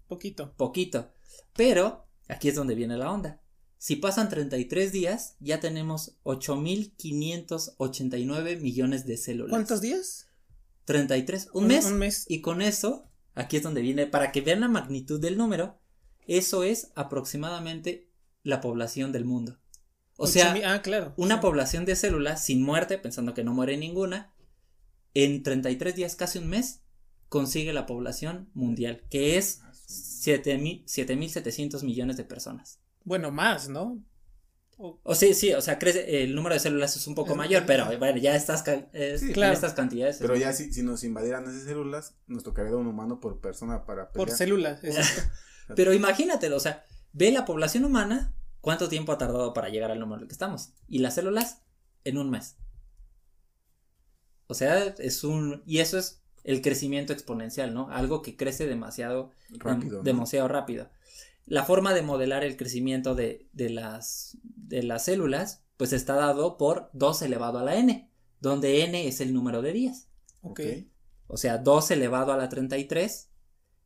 Poquito. 0.08 0.54
poquito. 0.56 1.12
Pero 1.58 2.08
aquí 2.30 2.48
es 2.48 2.56
donde 2.56 2.76
viene 2.76 2.96
la 2.96 3.12
onda. 3.12 3.42
Si 3.80 3.98
pasan 3.98 4.30
33 4.30 4.94
días, 4.94 5.36
ya 5.42 5.60
tenemos 5.60 6.16
8.589 6.24 8.62
millones 8.62 9.06
de 9.06 9.18
células. 9.18 9.50
¿Cuántos 9.50 9.82
días? 9.82 10.27
33. 10.88 11.50
Un 11.54 11.68
mes. 11.68 11.86
Un 11.86 11.98
mes. 12.00 12.26
Y 12.30 12.40
con 12.42 12.62
eso, 12.62 13.10
aquí 13.36 13.58
es 13.58 13.64
donde 13.64 13.82
viene, 13.82 14.08
para 14.08 14.32
que 14.32 14.40
vean 14.42 14.62
la 14.62 14.70
magnitud 14.70 15.20
del 15.20 15.38
número, 15.38 15.80
eso 16.26 16.64
es 16.64 16.92
aproximadamente 16.96 18.10
la 18.42 18.62
población 18.62 19.12
del 19.12 19.26
mundo. 19.26 19.60
O 20.16 20.28
sea, 20.28 20.56
ah, 20.66 20.82
claro. 20.82 21.14
una 21.18 21.36
Sí. 21.36 21.42
población 21.42 21.86
de 21.86 21.96
células 21.96 22.44
sin 22.44 22.64
muerte, 22.64 22.98
pensando 22.98 23.34
que 23.34 23.44
no 23.44 23.54
muere 23.54 23.76
ninguna, 23.78 24.34
en 25.14 25.44
33 25.44 25.94
días, 25.94 26.16
casi 26.16 26.40
un 26.40 26.48
mes, 26.48 26.82
consigue 27.28 27.74
la 27.74 27.86
población 27.86 28.50
mundial, 28.54 29.04
que 29.10 29.38
es 29.38 29.62
7.000 29.88 30.86
7.700 30.86 31.84
millones 31.84 32.16
de 32.18 32.24
personas. 32.24 32.80
Bueno, 33.04 33.32
más, 33.32 33.68
¿no? 33.68 34.02
O- 34.80 35.00
O 35.04 35.16
sí, 35.16 35.34
sí, 35.34 35.54
o 35.54 35.62
sea, 35.62 35.80
crece, 35.80 36.24
el 36.24 36.36
número 36.36 36.54
de 36.54 36.60
células 36.60 36.96
es 36.96 37.08
un 37.08 37.16
poco 37.16 37.32
Es- 37.32 37.38
mayor, 37.38 37.66
pero 37.66 37.86
bueno, 37.98 38.18
ya 38.20 38.36
estas, 38.36 38.64
Sí, 39.20 39.34
claro. 39.34 39.54
estas 39.54 39.74
cantidades. 39.74 40.18
Pero 40.20 40.36
ya 40.36 40.54
si, 40.54 40.72
si 40.72 40.84
nos 40.84 41.04
invadieran 41.04 41.46
esas 41.46 41.64
células, 41.64 42.16
nos 42.28 42.44
tocaría 42.44 42.76
un 42.76 42.86
humano 42.88 43.20
por 43.20 43.42
persona 43.42 43.86
para 43.86 44.12
por 44.12 44.26
pelear. 44.26 44.38
células. 44.38 44.84
exacto. 44.84 45.32
Pero 45.76 45.94
imagínatelo, 45.94 46.56
o 46.56 46.60
sea, 46.62 46.86
ve 47.12 47.32
la 47.32 47.44
población 47.44 47.84
humana, 47.86 48.34
cuánto 48.62 48.88
tiempo 48.88 49.12
ha 49.12 49.18
tardado 49.18 49.54
para 49.54 49.70
llegar 49.70 49.92
al 49.92 50.00
número 50.00 50.18
en 50.18 50.22
el 50.24 50.28
que 50.28 50.34
estamos. 50.34 50.70
Y 50.88 51.00
las 51.00 51.16
células, 51.16 51.62
en 52.04 52.18
un 52.20 52.30
mes. 52.30 52.56
O 54.48 54.54
sea, 54.54 54.82
es 55.00 55.24
un. 55.24 55.62
Y 55.66 55.80
eso 55.80 55.98
es 55.98 56.22
el 56.44 56.62
crecimiento 56.62 57.12
exponencial, 57.12 57.74
¿no? 57.74 57.90
Algo 57.90 58.22
que 58.22 58.38
crece 58.38 58.66
demasiado 58.66 59.32
Rápido. 59.58 59.98
¿no? 59.98 60.04
demasiado 60.04 60.48
rápido. 60.48 60.90
La 61.48 61.64
forma 61.64 61.94
de 61.94 62.04
modelar 62.04 62.44
el 62.44 62.58
crecimiento 62.58 63.16
de, 63.16 63.48
de 63.54 63.70
las, 63.70 64.38
de 64.44 64.84
las 64.84 65.06
células, 65.06 65.64
pues 65.78 65.94
está 65.94 66.14
dado 66.14 66.58
por 66.58 66.90
2 66.94 67.22
elevado 67.24 67.60
a 67.60 67.64
la 67.64 67.78
n, 67.78 68.12
donde 68.40 68.84
n 68.84 69.08
es 69.08 69.22
el 69.22 69.34
número 69.34 69.62
de 69.62 69.74
días. 69.74 70.10
Ok. 70.42 70.60
O 71.28 71.38
sea, 71.38 71.58
2 71.58 71.92
elevado 71.92 72.32
a 72.32 72.38
la 72.38 72.50
33 72.50 73.30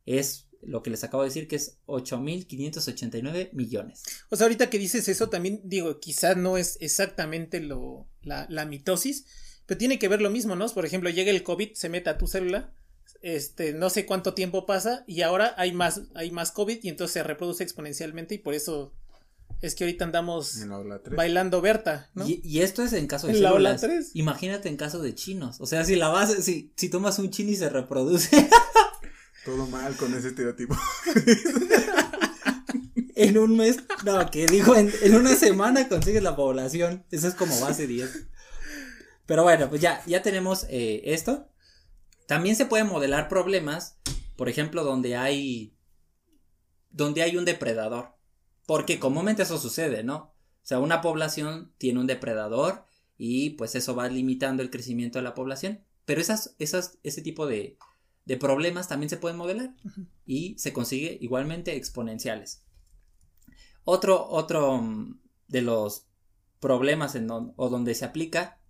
es 0.06 0.48
lo 0.60 0.82
que 0.82 0.90
les 0.90 1.02
acabo 1.04 1.22
de 1.22 1.28
decir, 1.28 1.48
que 1.48 1.56
es 1.56 1.80
8.589 1.86 3.52
millones. 3.52 4.02
O 4.30 4.36
sea, 4.36 4.46
ahorita 4.46 4.70
que 4.70 4.78
dices 4.78 5.08
eso, 5.08 5.28
también 5.28 5.60
digo, 5.64 5.98
quizás 5.98 6.36
no 6.36 6.56
es 6.56 6.78
exactamente 6.80 7.60
lo, 7.60 8.08
la, 8.22 8.46
la 8.48 8.64
mitosis, 8.64 9.26
pero 9.66 9.78
tiene 9.78 9.98
que 9.98 10.08
ver 10.08 10.22
lo 10.22 10.30
mismo, 10.30 10.54
¿no? 10.54 10.68
Por 10.68 10.86
ejemplo, 10.86 11.10
llega 11.10 11.30
el 11.30 11.42
COVID, 11.42 11.72
se 11.74 11.88
mete 11.88 12.10
a 12.10 12.18
tu 12.18 12.26
célula, 12.26 12.74
este, 13.22 13.72
no 13.72 13.90
sé 13.90 14.06
cuánto 14.06 14.34
tiempo 14.34 14.66
pasa, 14.66 15.04
y 15.06 15.22
ahora 15.22 15.54
hay 15.56 15.72
más, 15.72 16.02
hay 16.14 16.30
más 16.30 16.52
COVID, 16.52 16.78
y 16.82 16.88
entonces 16.88 17.14
se 17.14 17.22
reproduce 17.22 17.62
exponencialmente, 17.62 18.34
y 18.34 18.38
por 18.38 18.54
eso 18.54 18.92
es 19.60 19.76
que 19.76 19.84
ahorita 19.84 20.04
andamos 20.04 20.58
3. 21.04 21.16
bailando 21.16 21.60
Berta, 21.60 22.10
¿no? 22.14 22.28
Y, 22.28 22.40
y 22.44 22.60
esto 22.60 22.82
es 22.82 22.92
en 22.92 23.06
caso 23.06 23.28
de 23.28 23.34
En 23.34 23.42
la 23.42 23.54
ola 23.54 23.78
células. 23.78 23.80
tres. 23.80 24.10
Imagínate 24.14 24.68
en 24.68 24.76
caso 24.76 25.00
de 25.00 25.14
chinos. 25.14 25.60
O 25.60 25.66
sea, 25.66 25.84
si 25.84 25.94
la 25.94 26.08
base, 26.08 26.42
si, 26.42 26.72
si 26.76 26.88
tomas 26.88 27.18
un 27.20 27.30
chino 27.30 27.50
y 27.50 27.56
se 27.56 27.68
reproduce 27.68 28.48
Todo 29.44 29.66
mal 29.66 29.96
con 29.96 30.14
ese 30.14 30.28
estereotipo. 30.28 30.76
en 33.16 33.38
un 33.38 33.56
mes, 33.56 33.78
no, 34.04 34.30
que 34.30 34.46
digo, 34.46 34.76
en, 34.76 34.92
en 35.02 35.14
una 35.16 35.34
semana 35.34 35.88
consigues 35.88 36.22
la 36.22 36.36
población. 36.36 37.04
Eso 37.10 37.28
es 37.28 37.34
como 37.34 37.58
base 37.60 37.86
10. 37.86 38.26
Pero 39.26 39.42
bueno, 39.42 39.68
pues 39.68 39.80
ya, 39.80 40.02
ya 40.06 40.22
tenemos 40.22 40.66
eh, 40.68 41.02
esto. 41.06 41.48
También 42.26 42.56
se 42.56 42.66
pueden 42.66 42.86
modelar 42.86 43.28
problemas, 43.28 43.98
por 44.36 44.48
ejemplo, 44.48 44.84
donde 44.84 45.16
hay, 45.16 45.74
donde 46.90 47.22
hay 47.22 47.36
un 47.36 47.44
depredador. 47.44 48.14
Porque 48.66 48.98
comúnmente 48.98 49.42
eso 49.42 49.58
sucede, 49.58 50.04
¿no? 50.04 50.16
O 50.16 50.64
sea, 50.64 50.78
una 50.78 51.00
población 51.00 51.72
tiene 51.78 52.00
un 52.00 52.06
depredador 52.06 52.84
y 53.18 53.50
pues 53.50 53.74
eso 53.74 53.94
va 53.94 54.08
limitando 54.08 54.62
el 54.62 54.70
crecimiento 54.70 55.18
de 55.18 55.24
la 55.24 55.34
población. 55.34 55.84
Pero 56.04 56.20
esas, 56.20 56.54
esas, 56.58 56.98
ese 57.02 57.22
tipo 57.22 57.46
de, 57.46 57.76
de 58.24 58.36
problemas 58.36 58.88
también 58.88 59.10
se 59.10 59.16
pueden 59.16 59.36
modelar 59.36 59.74
y 60.24 60.56
se 60.58 60.72
consigue 60.72 61.18
igualmente 61.20 61.76
exponenciales. 61.76 62.62
Otro, 63.84 64.28
otro 64.28 64.78
mm, 64.78 65.20
de 65.48 65.62
los 65.62 66.06
problemas 66.60 67.16
en 67.16 67.26
don- 67.26 67.52
o 67.56 67.68
donde 67.68 67.94
se 67.96 68.04
aplica 68.04 68.60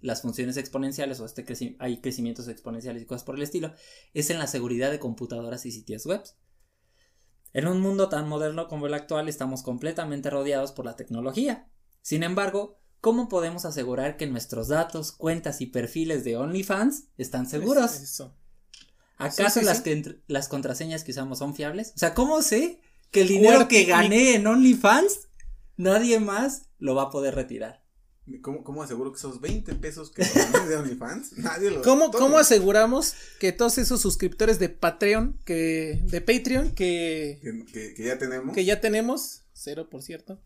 las 0.00 0.22
funciones 0.22 0.56
exponenciales 0.56 1.20
o 1.20 1.26
este 1.26 1.44
creci- 1.44 1.76
hay 1.78 2.00
crecimientos 2.00 2.48
exponenciales 2.48 3.02
y 3.02 3.06
cosas 3.06 3.24
por 3.24 3.36
el 3.36 3.42
estilo 3.42 3.72
es 4.14 4.30
en 4.30 4.38
la 4.38 4.46
seguridad 4.46 4.90
de 4.90 4.98
computadoras 4.98 5.66
y 5.66 5.72
sitios 5.72 6.06
web. 6.06 6.22
En 7.52 7.66
un 7.66 7.80
mundo 7.80 8.08
tan 8.08 8.28
moderno 8.28 8.68
como 8.68 8.86
el 8.86 8.94
actual 8.94 9.28
estamos 9.28 9.62
completamente 9.62 10.30
rodeados 10.30 10.72
por 10.72 10.84
la 10.84 10.96
tecnología. 10.96 11.68
Sin 12.00 12.22
embargo, 12.22 12.78
¿cómo 13.00 13.28
podemos 13.28 13.64
asegurar 13.64 14.16
que 14.16 14.26
nuestros 14.26 14.68
datos, 14.68 15.12
cuentas 15.12 15.60
y 15.60 15.66
perfiles 15.66 16.22
de 16.24 16.36
OnlyFans 16.36 17.08
están 17.18 17.46
seguros? 17.48 17.94
Es- 17.94 18.02
Eso. 18.02 18.36
¿Acaso 19.18 19.60
Sí, 19.60 19.60
sí, 19.60 19.66
las, 19.66 19.76
sí. 19.78 19.82
que 19.82 19.96
entr- 19.96 20.22
las 20.28 20.48
contraseñas 20.48 21.04
que 21.04 21.10
usamos 21.10 21.38
son 21.40 21.54
fiables? 21.54 21.92
O 21.94 21.98
sea, 21.98 22.14
¿cómo 22.14 22.40
sé 22.40 22.80
que 23.10 23.22
el 23.22 23.28
dinero 23.28 23.68
que 23.68 23.84
gané 23.84 24.34
en 24.36 24.46
OnlyFans 24.46 25.28
nadie 25.76 26.20
más 26.20 26.68
lo 26.78 26.94
va 26.94 27.02
a 27.04 27.10
poder 27.10 27.34
retirar? 27.34 27.84
¿Cómo, 28.38 28.62
¿Cómo 28.64 28.82
aseguro 28.82 29.12
que 29.12 29.18
esos 29.18 29.40
20 29.40 29.74
pesos 29.74 30.10
que 30.10 30.22
de 30.24 30.76
OnlyFans, 30.76 31.38
nadie 31.38 31.70
los 31.70 31.82
¿Cómo? 31.82 32.10
¿Cómo 32.10 32.38
aseguramos 32.38 33.14
que 33.38 33.52
todos 33.52 33.78
esos 33.78 34.00
suscriptores 34.00 34.58
de 34.58 34.68
Patreon, 34.68 35.38
que, 35.44 36.00
de 36.04 36.20
Patreon, 36.20 36.70
que, 36.74 37.38
Que, 37.42 37.64
que- 37.66 37.94
que 37.94 38.04
ya 38.04 38.18
tenemos, 38.18 38.54
que 38.54 38.64
ya 38.64 38.80
tenemos, 38.80 39.42
cero 39.52 39.88
por 39.90 40.02
cierto, 40.02 40.40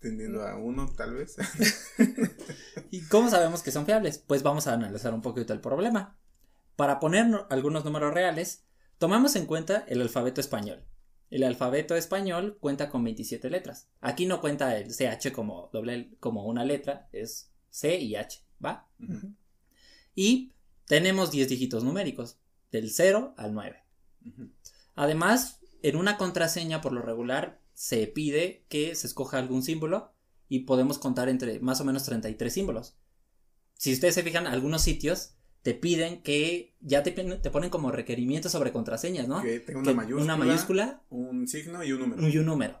tendiendo 0.00 0.46
a 0.46 0.56
uno, 0.56 0.92
tal 0.94 1.14
vez. 1.14 1.36
¿Y 2.90 3.02
cómo 3.02 3.30
sabemos 3.30 3.62
que 3.62 3.70
son 3.72 3.86
fiables? 3.86 4.18
Pues 4.18 4.42
vamos 4.42 4.66
a 4.66 4.74
analizar 4.74 5.14
un 5.14 5.22
poquito 5.22 5.52
el 5.52 5.60
problema. 5.60 6.18
Para 6.76 7.00
poner 7.00 7.26
no- 7.28 7.46
algunos 7.50 7.84
números 7.84 8.12
reales, 8.12 8.64
tomamos 8.98 9.36
en 9.36 9.46
cuenta 9.46 9.84
el 9.88 10.02
alfabeto 10.02 10.40
español. 10.40 10.84
El 11.34 11.42
alfabeto 11.42 11.96
español 11.96 12.58
cuenta 12.60 12.88
con 12.88 13.02
27 13.02 13.50
letras. 13.50 13.88
Aquí 14.00 14.24
no 14.24 14.40
cuenta 14.40 14.78
el 14.78 14.94
CH 14.94 15.32
como, 15.32 15.68
doble, 15.72 16.12
como 16.20 16.44
una 16.44 16.64
letra, 16.64 17.08
es 17.10 17.50
C 17.70 17.98
y 17.98 18.14
H, 18.14 18.44
¿va? 18.64 18.88
Y 20.14 20.52
tenemos 20.86 21.32
10 21.32 21.48
dígitos 21.48 21.82
numéricos, 21.82 22.38
del 22.70 22.88
0 22.88 23.34
al 23.36 23.52
9. 23.52 23.82
ujú. 24.24 24.50
Además, 24.94 25.58
en 25.82 25.96
una 25.96 26.18
contraseña 26.18 26.80
por 26.80 26.92
lo 26.92 27.02
regular 27.02 27.60
se 27.72 28.06
pide 28.06 28.64
que 28.68 28.94
se 28.94 29.08
escoja 29.08 29.38
algún 29.38 29.64
símbolo 29.64 30.12
y 30.48 30.60
podemos 30.60 30.98
contar 30.98 31.28
entre 31.28 31.58
más 31.58 31.80
o 31.80 31.84
menos 31.84 32.04
33 32.04 32.54
símbolos. 32.54 32.94
Si 33.74 33.92
ustedes 33.92 34.14
se 34.14 34.22
fijan, 34.22 34.46
algunos 34.46 34.82
sitios 34.82 35.33
te 35.64 35.72
piden 35.74 36.22
que 36.22 36.76
ya 36.80 37.02
te, 37.02 37.10
te 37.10 37.50
ponen 37.50 37.70
como 37.70 37.90
requerimientos 37.90 38.52
sobre 38.52 38.70
contraseñas, 38.70 39.26
¿no? 39.26 39.42
Que 39.42 39.58
tenga 39.60 39.82
Que 39.82 39.88
una 39.90 39.94
mayúscula, 40.02 40.22
una 40.34 40.36
mayúscula 40.36 41.02
un 41.08 41.48
signo 41.48 41.82
y 41.82 41.90
un 41.90 42.00
número. 42.00 42.28
y 42.28 42.36
un 42.38 42.46
número. 42.46 42.80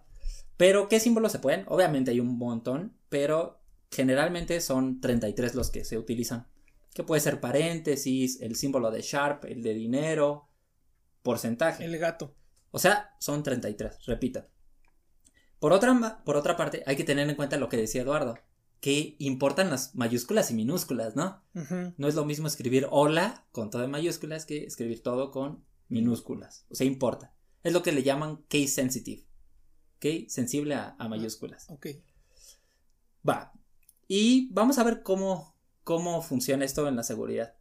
Pero, 0.58 0.88
¿qué 0.88 1.00
símbolos 1.00 1.32
se 1.32 1.38
pueden? 1.40 1.64
Obviamente 1.66 2.10
hay 2.12 2.20
un 2.20 2.36
montón, 2.38 2.96
pero 3.08 3.60
generalmente 3.90 4.60
son 4.60 5.00
33 5.00 5.54
los 5.54 5.70
que 5.70 5.84
se 5.84 5.96
utilizan. 5.98 6.46
Que 6.92 7.02
puede 7.02 7.20
ser 7.22 7.40
paréntesis, 7.40 8.40
el 8.42 8.54
símbolo 8.54 8.90
de 8.90 9.00
Sharp, 9.00 9.46
el 9.46 9.62
de 9.62 9.72
dinero, 9.74 10.50
porcentaje. 11.22 11.84
el 11.84 11.98
gato. 11.98 12.36
O 12.70 12.78
sea, 12.78 13.14
son 13.18 13.42
33, 13.42 14.04
repito. 14.06 14.44
Por 15.58 15.72
otra, 15.72 16.22
por 16.24 16.36
otra 16.36 16.56
parte, 16.56 16.82
hay 16.86 16.96
que 16.96 17.04
tener 17.04 17.28
en 17.30 17.34
cuenta 17.34 17.56
lo 17.56 17.68
que 17.70 17.78
decía 17.78 18.02
Eduardo, 18.02 18.38
que 18.84 19.16
importan 19.18 19.70
las 19.70 19.94
mayúsculas 19.94 20.50
y 20.50 20.54
minúsculas, 20.54 21.16
¿no? 21.16 21.42
No 21.96 22.06
es 22.06 22.14
lo 22.14 22.26
mismo 22.26 22.46
escribir 22.46 22.86
hola 22.90 23.46
con 23.50 23.70
todo 23.70 23.82
en 23.82 23.90
mayúsculas 23.90 24.44
que 24.44 24.64
escribir 24.64 25.02
todo 25.02 25.30
con 25.30 25.64
minúsculas. 25.88 26.66
O 26.68 26.74
sea, 26.74 26.86
importa. 26.86 27.32
Es 27.62 27.72
lo 27.72 27.82
que 27.82 27.92
le 27.92 28.02
llaman 28.02 28.44
case 28.50 28.68
sensitive. 28.68 29.24
¿Ok? 29.96 30.28
Sensible 30.28 30.74
a, 30.74 30.96
a 30.98 31.08
mayúsculas. 31.08 31.70
Ok. 31.70 31.86
Va. 33.26 33.54
Y 34.06 34.52
vamos 34.52 34.76
a 34.76 34.84
ver 34.84 35.02
cómo, 35.02 35.56
cómo 35.82 36.20
funciona 36.20 36.66
esto 36.66 36.86
en 36.86 36.96
la 36.96 37.04
seguridad. 37.04 37.54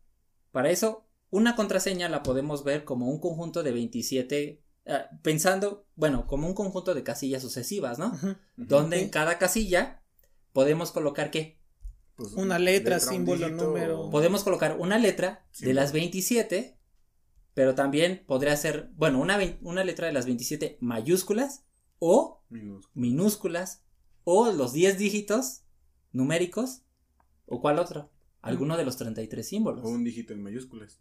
Para 0.51 0.72
eso, 0.72 1.06
una 1.30 1.56
contraseña 1.56 2.10
la 2.10 2.22
podemos 2.22 2.65
ver 2.65 2.84
como 2.84 3.08
un 3.08 3.22
conjunto 3.22 3.63
de 3.63 3.72
27, 3.72 4.62
ah, 4.88 5.06
pensando, 5.22 5.86
bueno, 5.96 6.27
como 6.27 6.48
un 6.48 6.53
conjunto 6.53 6.94
de 6.94 7.03
casillas 7.03 7.44
sucesivas, 7.44 7.98
¿no? 7.98 8.12
Donde 8.58 9.01
en 9.01 9.08
cada 9.08 9.38
casilla 9.38 10.02
podemos 10.53 10.91
colocar 10.91 11.31
qué? 11.31 11.60
Pues, 12.15 12.33
Una 12.33 12.60
letra, 12.60 13.00
símbolo, 13.00 13.50
número. 13.50 14.10
Podemos 14.10 14.43
colocar 14.43 14.77
una 14.79 14.98
letra 15.00 15.45
Sí. 15.51 15.65
de 15.65 15.74
las 15.74 15.91
27, 15.91 16.77
pero 17.53 17.75
también 17.75 18.24
podría 18.27 18.55
ser, 18.55 18.89
bueno, 18.95 19.19
una, 19.19 19.38
una 19.62 19.83
letra 19.83 20.07
de 20.07 20.13
las 20.13 20.25
27 20.25 20.77
mayúsculas 20.79 21.63
o 22.00 22.43
minúscula. 22.50 22.91
minúsculas 22.93 23.81
o 24.24 24.51
los 24.51 24.74
10 24.74 24.98
dígitos 24.98 25.63
numéricos 26.12 26.83
o 27.48 27.60
cuál 27.62 27.79
otro. 27.79 28.12
Alguno 28.41 28.77
de 28.77 28.86
los 28.86 28.98
33 28.98 29.48
símbolos. 29.48 29.86
O 29.86 29.89
un 29.89 30.03
dígito 30.03 30.33
en 30.33 30.43
mayúsculas. 30.43 31.00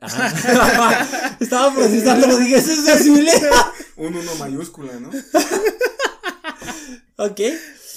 Ah, 0.00 1.36
Estaba 1.40 1.74
procesando, 1.74 2.26
lo 2.28 2.38
dije, 2.38 2.56
¿eso 2.56 2.72
es 2.72 2.98
posible? 2.98 3.32
Un 3.96 4.14
uno 4.14 4.34
mayúscula, 4.36 4.92
¿no? 5.00 5.10
ok. 7.16 7.40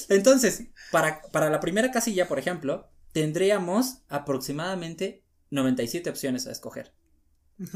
Entonces, 0.09 0.65
para, 0.91 1.21
para 1.31 1.49
la 1.49 1.59
primera 1.59 1.91
casilla, 1.91 2.27
por 2.27 2.39
ejemplo, 2.39 2.89
tendríamos 3.11 3.99
aproximadamente 4.09 5.23
97 5.51 6.09
opciones 6.09 6.47
a 6.47 6.51
escoger. 6.51 6.93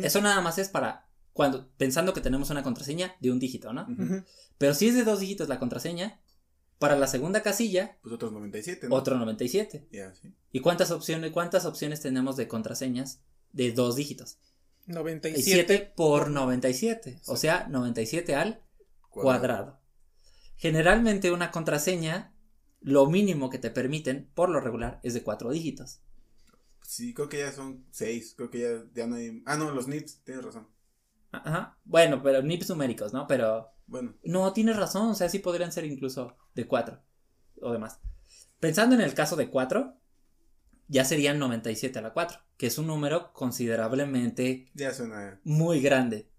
Eso 0.01 0.21
nada 0.21 0.41
más 0.41 0.57
es 0.57 0.69
para 0.69 1.07
cuando 1.33 1.69
pensando 1.77 2.13
que 2.13 2.21
tenemos 2.21 2.49
una 2.49 2.63
contraseña 2.63 3.15
de 3.19 3.31
un 3.31 3.39
dígito, 3.39 3.71
¿no? 3.71 3.87
Pero 4.57 4.73
si 4.73 4.87
es 4.87 4.95
de 4.95 5.03
dos 5.03 5.19
dígitos 5.19 5.47
la 5.47 5.59
contraseña, 5.59 6.19
para 6.79 6.95
la 6.95 7.07
segunda 7.07 7.41
casilla, 7.41 7.97
Pues 8.01 8.13
otros 8.13 8.31
97, 8.31 8.89
¿no? 8.89 8.95
otro 8.95 9.17
97. 9.17 9.87
Ya, 9.91 10.13
sí. 10.13 10.33
¿Y 10.51 10.59
cuántas 10.61 10.91
opciones, 10.91 11.31
cuántas 11.31 11.65
opciones 11.65 12.01
tenemos 12.01 12.37
de 12.37 12.47
contraseñas 12.47 13.21
de 13.51 13.71
dos 13.71 13.95
dígitos? 13.95 14.37
97. 14.87 15.43
7 15.43 15.93
por 15.95 16.29
97, 16.29 17.21
o 17.25 17.35
sea, 17.35 17.67
97 17.69 18.35
al 18.35 18.61
cuadrado. 19.09 19.79
Generalmente 20.57 21.31
una 21.31 21.51
contraseña, 21.51 22.33
lo 22.81 23.07
mínimo 23.07 23.49
que 23.49 23.59
te 23.59 23.71
permiten, 23.71 24.29
por 24.33 24.49
lo 24.49 24.59
regular, 24.59 24.99
es 25.03 25.13
de 25.13 25.23
cuatro 25.23 25.51
dígitos. 25.51 26.01
Sí, 26.81 27.13
creo 27.13 27.29
que 27.29 27.39
ya 27.39 27.51
son 27.51 27.85
6. 27.91 28.33
Creo 28.37 28.49
que 28.49 28.59
ya, 28.61 28.85
ya 28.93 29.07
no 29.07 29.15
hay. 29.15 29.41
Ah, 29.45 29.57
no, 29.57 29.71
los 29.71 29.87
nits, 29.87 30.23
tienes 30.23 30.43
razón. 30.45 30.67
Ajá. 31.31 31.77
Bueno, 31.83 32.21
pero 32.23 32.41
nips 32.41 32.69
numéricos, 32.69 33.13
¿no? 33.13 33.27
Pero 33.27 33.69
Bueno, 33.85 34.15
no, 34.23 34.53
tienes 34.53 34.77
razón, 34.77 35.09
o 35.09 35.15
sea, 35.15 35.29
sí 35.29 35.39
podrían 35.39 35.71
ser 35.71 35.85
incluso 35.85 36.37
de 36.55 36.67
cuatro 36.67 37.03
o 37.61 37.71
demás. 37.73 37.99
Pensando 38.59 38.95
en 38.95 39.01
el 39.01 39.13
caso 39.13 39.35
de 39.35 39.49
cuatro, 39.49 39.97
ya 40.87 41.05
serían 41.05 41.39
97 41.39 41.99
a 41.99 42.01
la 42.01 42.13
4, 42.13 42.39
que 42.57 42.67
es 42.67 42.77
un 42.77 42.87
número 42.87 43.33
considerablemente 43.33 44.71
ya 44.73 44.93
suena. 44.93 45.39
muy 45.43 45.81
grande. 45.81 46.29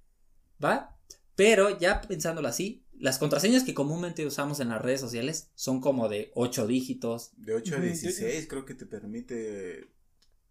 ¿Va? 0.62 0.96
Pero 1.36 1.78
ya 1.78 2.00
pensándolo 2.00 2.48
así, 2.48 2.84
las 3.00 3.18
contraseñas 3.18 3.64
que 3.64 3.74
comúnmente 3.74 4.26
usamos 4.26 4.60
en 4.60 4.68
las 4.68 4.82
redes 4.82 5.00
sociales 5.00 5.50
son 5.54 5.80
como 5.80 6.08
de 6.08 6.30
8 6.34 6.66
dígitos. 6.66 7.30
De 7.36 7.54
8 7.54 7.74
a 7.74 7.78
Ujú, 7.78 7.86
16, 7.86 8.46
creo 8.48 8.64
que 8.64 8.74
te 8.74 8.86
permite 8.86 9.90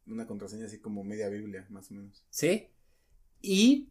una 0.06 0.25
contraseña 0.27 0.66
así 0.66 0.80
como 0.80 1.04
media 1.04 1.30
Biblia, 1.30 1.66
más 1.70 1.92
o 1.92 1.96
menos. 1.96 2.25
¿Sí? 2.30 2.70
Y 3.42 3.89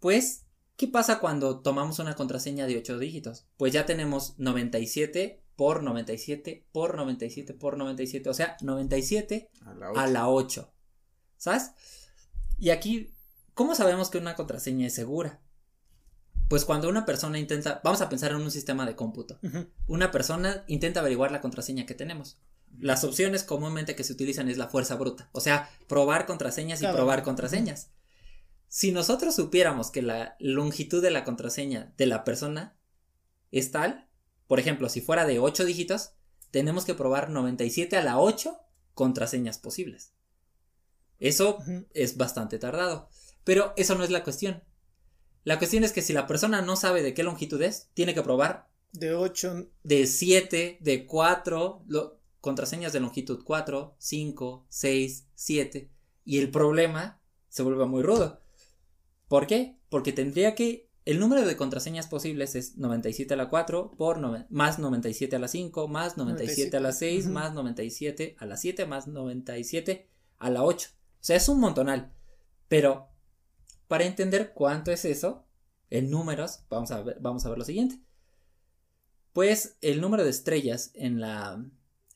pues, 0.00 0.46
¿qué 0.76 0.88
pasa 0.88 1.20
cuando 1.20 1.60
tomamos 1.60 1.98
una 1.98 2.14
contraseña 2.14 2.66
de 2.66 2.78
8 2.78 2.98
dígitos? 2.98 3.46
Pues 3.56 3.72
ya 3.72 3.86
tenemos 3.86 4.38
97 4.38 5.42
por 5.56 5.82
97 5.82 6.66
por 6.72 6.96
97 6.96 7.54
por 7.54 7.76
97, 7.76 8.28
o 8.30 8.34
sea, 8.34 8.56
97 8.62 9.50
A 9.60 9.74
la 9.74 9.90
8. 9.90 10.00
a 10.00 10.06
la 10.06 10.28
8. 10.28 10.72
¿Sabes? 11.36 11.72
Y 12.58 12.70
aquí, 12.70 13.12
¿cómo 13.54 13.74
sabemos 13.74 14.08
que 14.10 14.18
una 14.18 14.34
contraseña 14.34 14.86
es 14.86 14.94
segura? 14.94 15.40
Pues 16.48 16.64
cuando 16.64 16.88
una 16.88 17.06
persona 17.06 17.38
intenta, 17.38 17.80
vamos 17.82 18.02
a 18.02 18.08
pensar 18.08 18.32
en 18.32 18.38
un 18.38 18.50
sistema 18.50 18.84
de 18.84 18.94
cómputo. 18.94 19.38
Una 19.86 20.10
persona 20.10 20.64
intenta 20.66 21.00
averiguar 21.00 21.32
la 21.32 21.40
contraseña 21.40 21.86
que 21.86 21.94
tenemos. 21.94 22.38
Las 22.78 23.04
opciones 23.04 23.44
comúnmente 23.44 23.94
que 23.94 24.04
se 24.04 24.12
utilizan 24.12 24.48
es 24.48 24.58
la 24.58 24.68
fuerza 24.68 24.96
bruta, 24.96 25.28
o 25.32 25.40
sea, 25.40 25.70
probar 25.88 26.26
contraseñas 26.26 26.82
y 26.82 26.86
probar 26.86 27.22
contraseñas. 27.22 27.90
Si 28.68 28.92
nosotros 28.92 29.34
supiéramos 29.34 29.90
que 29.90 30.00
la 30.00 30.36
longitud 30.38 31.02
de 31.02 31.10
la 31.10 31.24
contraseña 31.24 31.92
de 31.98 32.06
la 32.06 32.24
persona 32.24 32.76
es 33.50 33.70
tal, 33.70 34.08
por 34.46 34.58
ejemplo, 34.58 34.88
si 34.88 35.00
fuera 35.02 35.26
de 35.26 35.38
8 35.38 35.64
dígitos, 35.64 36.12
tenemos 36.50 36.84
que 36.84 36.94
probar 36.94 37.30
97 37.30 37.96
a 37.96 38.02
la 38.02 38.18
8 38.18 38.58
contraseñas 38.94 39.58
posibles. 39.58 40.12
Eso 41.18 41.58
es 41.94 42.16
bastante 42.16 42.58
tardado. 42.58 43.08
Pero 43.44 43.74
eso 43.76 43.94
no 43.94 44.04
es 44.04 44.10
la 44.10 44.24
cuestión. 44.24 44.62
La 45.44 45.58
cuestión 45.58 45.84
es 45.84 45.92
que 45.92 46.02
si 46.02 46.12
la 46.12 46.26
persona 46.26 46.62
no 46.62 46.76
sabe 46.76 47.02
de 47.02 47.14
qué 47.14 47.22
longitud 47.22 47.60
es, 47.62 47.88
tiene 47.94 48.14
que 48.14 48.22
probar 48.22 48.68
De 48.92 49.14
8. 49.14 49.66
de 49.82 50.06
7, 50.06 50.78
de 50.80 51.06
4, 51.06 51.84
lo- 51.88 52.18
contraseñas 52.40 52.92
de 52.92 53.00
longitud 53.00 53.42
4, 53.44 53.94
5, 53.98 54.66
6, 54.68 55.26
7. 55.34 55.90
Y 56.24 56.38
el 56.38 56.50
problema 56.50 57.20
se 57.48 57.62
vuelve 57.62 57.86
muy 57.86 58.02
rudo. 58.02 58.40
¿Por 59.28 59.46
qué? 59.46 59.78
Porque 59.88 60.12
tendría 60.12 60.54
que. 60.54 60.88
El 61.04 61.18
número 61.18 61.44
de 61.44 61.56
contraseñas 61.56 62.06
posibles 62.06 62.54
es 62.54 62.76
97 62.78 63.34
a 63.34 63.36
la 63.36 63.48
4 63.48 63.90
por 63.98 64.18
nove- 64.20 64.46
más 64.50 64.78
97 64.78 65.34
a 65.34 65.40
la 65.40 65.48
5 65.48 65.88
más 65.88 66.16
97 66.16 66.76
a 66.76 66.80
la 66.80 66.92
6 66.92 67.24
Ujú. 67.24 67.32
más 67.34 67.52
97 67.54 68.36
a 68.38 68.46
la 68.46 68.56
7 68.56 68.86
más 68.86 69.08
97 69.08 70.08
a 70.38 70.50
la 70.50 70.62
8. 70.62 70.90
O 70.92 70.94
sea, 71.24 71.36
es 71.36 71.48
un 71.48 71.58
montonal. 71.58 72.12
Pero 72.68 73.08
para 73.92 74.06
entender 74.06 74.52
cuánto 74.54 74.90
es 74.90 75.04
eso, 75.04 75.44
en 75.90 76.08
números, 76.10 76.60
vamos 76.70 76.90
a 76.92 77.02
ver, 77.02 77.18
vamos 77.20 77.44
a 77.44 77.50
ver 77.50 77.58
lo 77.58 77.64
siguiente. 77.66 78.00
Pues 79.34 79.76
el 79.82 80.00
número 80.00 80.24
de 80.24 80.30
estrellas 80.30 80.92
en 80.94 81.20
la, 81.20 81.62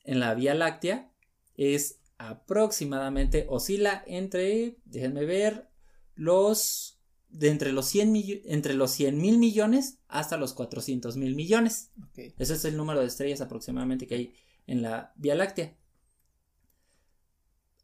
en 0.03 0.19
la 0.19 0.33
Vía 0.33 0.55
Láctea 0.55 1.11
es 1.55 1.99
aproximadamente, 2.17 3.45
oscila 3.47 4.03
entre, 4.07 4.77
déjenme 4.85 5.25
ver, 5.25 5.69
los, 6.15 6.99
de 7.29 7.49
entre 7.49 7.71
los 7.73 7.85
100 7.85 8.11
millo- 8.11 8.41
entre 8.45 8.73
los 8.73 8.89
100 8.89 9.15
mil 9.21 9.37
millones 9.37 9.99
hasta 10.07 10.37
los 10.37 10.55
400 10.55 11.15
mil 11.15 11.35
millones. 11.35 11.91
Ok. 12.09 12.33
Ese 12.39 12.55
es 12.55 12.65
el 12.65 12.75
número 12.75 13.01
de 13.01 13.05
estrellas 13.05 13.41
aproximadamente 13.41 14.07
que 14.07 14.15
hay 14.15 14.33
en 14.65 14.81
la 14.81 15.13
Vía 15.15 15.35
Láctea. 15.35 15.76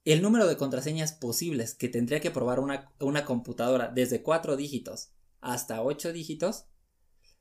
El 0.06 0.22
número 0.22 0.48
de 0.48 0.58
contraseñas 0.58 1.14
posibles 1.14 1.74
que 1.76 1.88
tendría 1.90 2.20
que 2.22 2.32
probar 2.32 2.60
una, 2.60 2.92
una 3.00 3.26
computadora 3.26 3.90
desde 3.90 4.22
4 4.24 4.56
dígitos 4.58 5.12
hasta 5.42 5.82
8 5.82 6.14
dígitos 6.14 6.66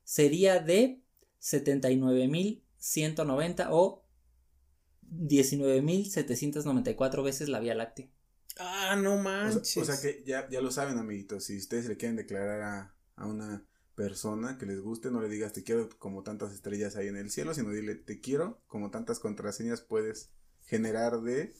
sería 0.03 0.59
de 0.59 1.01
79.190 1.41 3.67
o 3.71 4.03
19.794 5.09 7.23
veces 7.23 7.49
la 7.49 7.59
Vía 7.59 7.75
Láctea. 7.75 8.07
Ah, 8.57 8.95
no 8.95 9.15
O 9.15 9.17
manches. 9.17 9.63
sea, 9.63 9.81
o 9.81 9.85
sea 9.85 9.99
que 9.99 10.23
ya, 10.25 10.47
ya 10.49 10.61
lo 10.61 10.71
saben, 10.71 10.97
amiguitos. 10.97 11.45
Si 11.45 11.57
ustedes 11.57 11.87
le 11.87 11.97
quieren 11.97 12.15
declarar 12.15 12.61
a, 12.61 12.95
a 13.15 13.25
una 13.27 13.65
persona 13.95 14.57
que 14.57 14.65
les 14.65 14.79
guste, 14.81 15.11
no 15.11 15.21
le 15.21 15.29
digas 15.29 15.53
te 15.53 15.63
quiero 15.63 15.89
como 15.99 16.23
tantas 16.23 16.53
estrellas 16.53 16.95
hay 16.95 17.07
en 17.07 17.17
el 17.17 17.29
cielo, 17.31 17.53
sino 17.53 17.69
dile 17.71 17.95
te 17.95 18.21
quiero 18.21 18.61
como 18.67 18.91
tantas 18.91 19.19
contraseñas 19.19 19.81
puedes 19.81 20.31
generar 20.65 21.21
de 21.21 21.53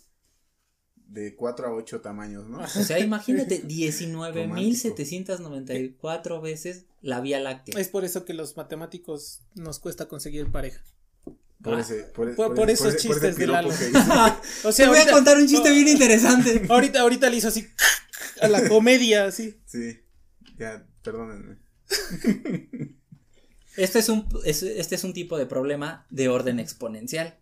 de 1.08 1.36
4 1.36 1.68
a 1.68 1.74
8 1.74 2.02
tamaños, 2.02 2.48
¿no? 2.50 2.60
O 2.60 2.68
sea, 2.68 3.00
imagínate 3.00 3.64
19.794 3.68 6.42
veces 6.42 6.86
la 7.02 7.22
Vía 7.22 7.40
Láctea. 7.40 7.80
Es 7.80 7.90
por 7.90 8.04
eso 8.06 8.26
que 8.26 8.34
los 8.34 8.58
matemáticos 8.58 9.42
nos 9.56 9.80
cuesta 9.80 10.08
conseguir 10.08 10.52
pareja. 10.52 10.84
Por 11.62 11.76
Ah. 11.76 11.82
ese, 11.82 12.04
por, 12.04 12.36
Por- 12.36 12.56
por 12.56 12.70
esos 12.70 12.96
ese- 12.96 13.08
chistes 13.08 13.36
de 13.38 13.48
Lalo. 13.48 13.70
O 14.64 14.72
sea, 14.72 14.86
Te 14.86 14.88
voy 14.88 14.98
a 15.00 15.12
contar 15.12 15.38
un 15.38 15.48
chiste 15.48 15.72
bien 15.72 15.88
interesante. 15.88 16.66
Ahorita, 16.70 17.02
ahorita 17.02 17.30
le 17.30 17.38
hizo 17.38 17.48
así 17.48 17.68
a 18.42 18.48
la 18.48 18.68
comedia, 18.68 19.26
así. 19.26 19.60
Sí, 19.66 20.00
ya, 20.58 20.86
perdónenme. 21.04 21.58
Este 23.78 24.00
es 24.00 24.10
un, 24.10 24.28
es- 24.46 24.63
este 24.63 24.96
es 24.96 25.04
un 25.04 25.13
tipo 25.13 25.38
de 25.38 25.46
problema 25.46 26.06
de 26.10 26.30
orden 26.30 26.60
exponencial. 26.60 27.38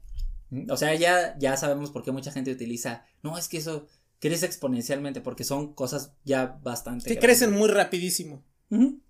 O 0.70 0.78
sea, 0.78 0.94
ya, 0.96 1.38
ya 1.40 1.56
sabemos 1.58 1.92
por 1.92 2.04
qué 2.04 2.12
mucha 2.12 2.32
gente 2.32 2.52
utiliza. 2.52 3.06
No, 3.24 3.38
es 3.38 3.48
que 3.48 3.58
eso 3.58 3.88
crece 4.20 4.46
exponencialmente 4.46 5.22
porque 5.22 5.44
son 5.44 5.74
cosas 5.74 6.14
ya 6.24 6.60
bastante. 6.62 7.06
Que 7.06 7.16
grandes. 7.16 7.40
crecen 7.40 7.58
muy 7.58 7.70
rapidísimo. 7.70 8.44
Ujú. 8.70 9.02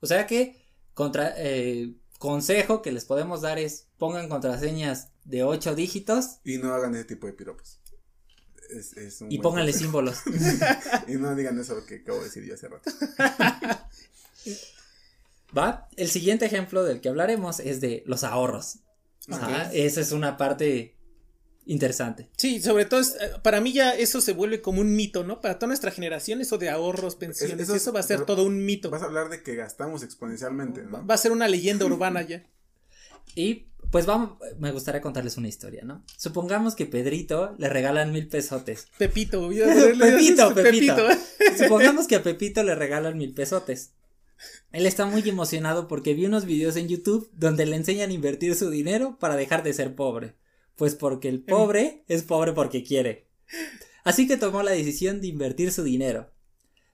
O 0.00 0.06
sea 0.06 0.26
que 0.26 0.62
contra, 0.94 1.32
eh, 1.36 1.94
consejo 2.18 2.82
que 2.82 2.92
les 2.92 3.04
podemos 3.04 3.40
dar 3.40 3.58
es 3.58 3.88
pongan 3.98 4.28
contraseñas 4.28 5.08
de 5.24 5.44
8 5.44 5.74
dígitos 5.74 6.40
Y 6.44 6.58
no 6.58 6.72
hagan 6.74 6.94
ese 6.94 7.04
tipo 7.04 7.26
de 7.26 7.32
piropos. 7.32 7.80
Es, 8.70 8.96
es 8.96 9.20
un 9.20 9.30
y 9.32 9.38
pónganle 9.38 9.72
consejo. 9.72 9.84
símbolos. 9.84 10.18
Y 11.08 11.14
no 11.16 11.34
digan 11.34 11.58
eso 11.58 11.84
que 11.86 11.96
acabo 11.96 12.18
de 12.18 12.24
decir 12.24 12.44
yo 12.44 12.54
hace 12.54 12.68
rato. 12.68 12.90
¿Va? 15.56 15.88
El 15.96 16.08
siguiente 16.08 16.46
ejemplo 16.46 16.82
del 16.84 17.00
que 17.00 17.08
hablaremos 17.08 17.60
es 17.60 17.80
de 17.80 18.02
los 18.06 18.24
ahorros. 18.24 18.78
Ajá. 19.28 19.70
Esa 19.72 20.00
es 20.00 20.12
una 20.12 20.36
parte 20.36 20.96
interesante. 21.64 22.28
Sí, 22.36 22.60
sobre 22.60 22.84
todo, 22.86 23.00
es, 23.00 23.14
eh, 23.20 23.30
para 23.42 23.60
mí 23.60 23.72
ya 23.72 23.92
eso 23.94 24.20
se 24.20 24.32
vuelve 24.32 24.60
como 24.60 24.80
un 24.80 24.96
mito, 24.96 25.22
¿no? 25.22 25.40
Para 25.40 25.58
toda 25.58 25.68
nuestra 25.68 25.90
generación, 25.92 26.40
eso 26.40 26.58
de 26.58 26.68
ahorros, 26.70 27.14
pensiones, 27.14 27.60
eso 27.60 27.76
eso, 27.76 27.90
es- 27.90 27.94
va 27.96 28.00
a 28.00 28.02
ser 28.02 28.16
pero- 28.18 28.26
todo 28.26 28.44
un 28.44 28.64
mito. 28.64 28.90
Vas 28.90 29.02
a 29.02 29.06
hablar 29.06 29.28
de 29.28 29.42
que 29.42 29.54
gastamos 29.54 30.02
exponencialmente, 30.02 30.82
Va 30.82 31.00
¿no? 31.00 31.06
va 31.06 31.14
a 31.14 31.18
ser 31.18 31.30
una 31.32 31.46
leyenda 31.48 31.84
urbana 31.86 32.22
ya. 32.22 32.42
Y 33.36 33.68
pues 33.90 34.04
vamos, 34.06 34.38
me 34.58 34.72
gustaría 34.72 35.00
contarles 35.00 35.36
una 35.36 35.48
historia, 35.48 35.84
¿no? 35.84 36.04
Supongamos 36.18 36.74
que 36.74 36.86
Pedrito 36.86 37.54
le 37.58 37.68
regalan 37.68 38.10
mil 38.12 38.26
pesotes. 38.28 38.88
Pepito, 38.98 39.40
voy 39.40 39.62
a 39.62 39.66
ponerle- 39.72 40.10
Pepito, 40.12 40.54
Pepito. 40.54 41.06
Supongamos 41.56 42.06
que 42.08 42.16
a 42.16 42.22
Pepito 42.22 42.62
le 42.64 42.74
regalan 42.74 43.16
mil 43.16 43.32
pesotes. 43.34 43.92
Él 44.72 44.86
está 44.86 45.04
muy 45.06 45.26
emocionado 45.28 45.86
porque 45.88 46.14
vi 46.14 46.26
unos 46.26 46.44
videos 46.44 46.76
en 46.76 46.88
YouTube 46.88 47.30
donde 47.34 47.66
le 47.66 47.76
enseñan 47.76 48.10
a 48.10 48.14
invertir 48.14 48.54
su 48.54 48.70
dinero 48.70 49.18
para 49.18 49.36
dejar 49.36 49.62
de 49.62 49.72
ser 49.74 49.94
pobre. 49.94 50.34
Pues 50.76 50.94
porque 50.94 51.28
el 51.28 51.42
pobre 51.42 52.04
es 52.08 52.22
pobre 52.22 52.52
porque 52.52 52.82
quiere. 52.82 53.28
Así 54.04 54.26
que 54.26 54.36
tomó 54.36 54.62
la 54.62 54.70
decisión 54.70 55.20
de 55.20 55.26
invertir 55.28 55.72
su 55.72 55.82
dinero. 55.84 56.32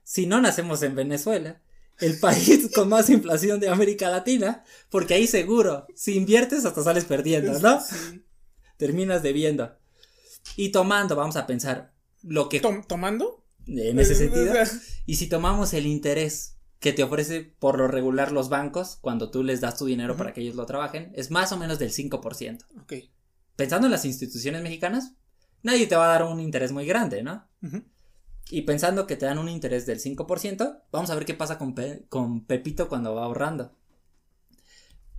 Si 0.03 0.25
no 0.25 0.41
nacemos 0.41 0.83
en 0.83 0.95
Venezuela, 0.95 1.61
el 1.99 2.19
país 2.19 2.69
con 2.75 2.89
más 2.89 3.09
inflación 3.09 3.59
de 3.59 3.69
América 3.69 4.09
Latina, 4.09 4.63
porque 4.89 5.13
ahí 5.13 5.27
seguro, 5.27 5.87
si 5.95 6.15
inviertes 6.15 6.65
hasta 6.65 6.83
sales 6.83 7.05
perdiendo, 7.05 7.57
¿no? 7.59 7.81
Sí. 7.81 8.23
Terminas 8.77 9.23
debiendo. 9.23 9.77
Y 10.55 10.69
tomando, 10.69 11.15
vamos 11.15 11.35
a 11.35 11.47
pensar, 11.47 11.93
lo 12.23 12.49
que 12.49 12.59
Tom- 12.59 12.83
¿Tomando? 12.85 13.45
en 13.67 13.99
ese 13.99 14.15
sentido. 14.15 14.53
Y 15.05 15.15
si 15.15 15.27
tomamos 15.27 15.73
el 15.73 15.85
interés 15.85 16.55
que 16.79 16.93
te 16.93 17.03
ofrece 17.03 17.41
por 17.59 17.77
lo 17.77 17.87
regular 17.87 18.31
los 18.31 18.49
bancos 18.49 18.97
cuando 19.01 19.29
tú 19.31 19.43
les 19.43 19.59
das 19.61 19.77
tu 19.77 19.85
dinero 19.85 20.15
para 20.15 20.33
que 20.33 20.41
ellos 20.41 20.55
lo 20.55 20.65
trabajen, 20.65 21.11
es 21.15 21.29
más 21.29 21.51
o 21.51 21.57
menos 21.57 21.77
del 21.79 21.91
5%. 21.91 22.65
Ok. 22.81 22.93
Pensando 23.55 23.87
en 23.87 23.91
las 23.91 24.05
instituciones 24.05 24.61
mexicanas, 24.61 25.13
nadie 25.61 25.87
te 25.87 25.95
va 25.97 26.05
a 26.05 26.19
dar 26.19 26.23
un 26.23 26.39
interés 26.39 26.71
muy 26.71 26.85
grande, 26.85 27.21
¿no? 27.21 27.45
Y 28.49 28.61
pensando 28.61 29.05
que 29.05 29.17
te 29.17 29.25
dan 29.25 29.37
un 29.39 29.49
interés 29.49 29.85
del 29.85 29.99
5%, 29.99 30.83
vamos 30.91 31.09
a 31.09 31.15
ver 31.15 31.25
qué 31.25 31.33
pasa 31.33 31.57
con, 31.57 31.75
Pe- 31.75 32.05
con 32.07 32.45
Pepito 32.45 32.87
cuando 32.87 33.13
va 33.13 33.25
ahorrando. 33.25 33.75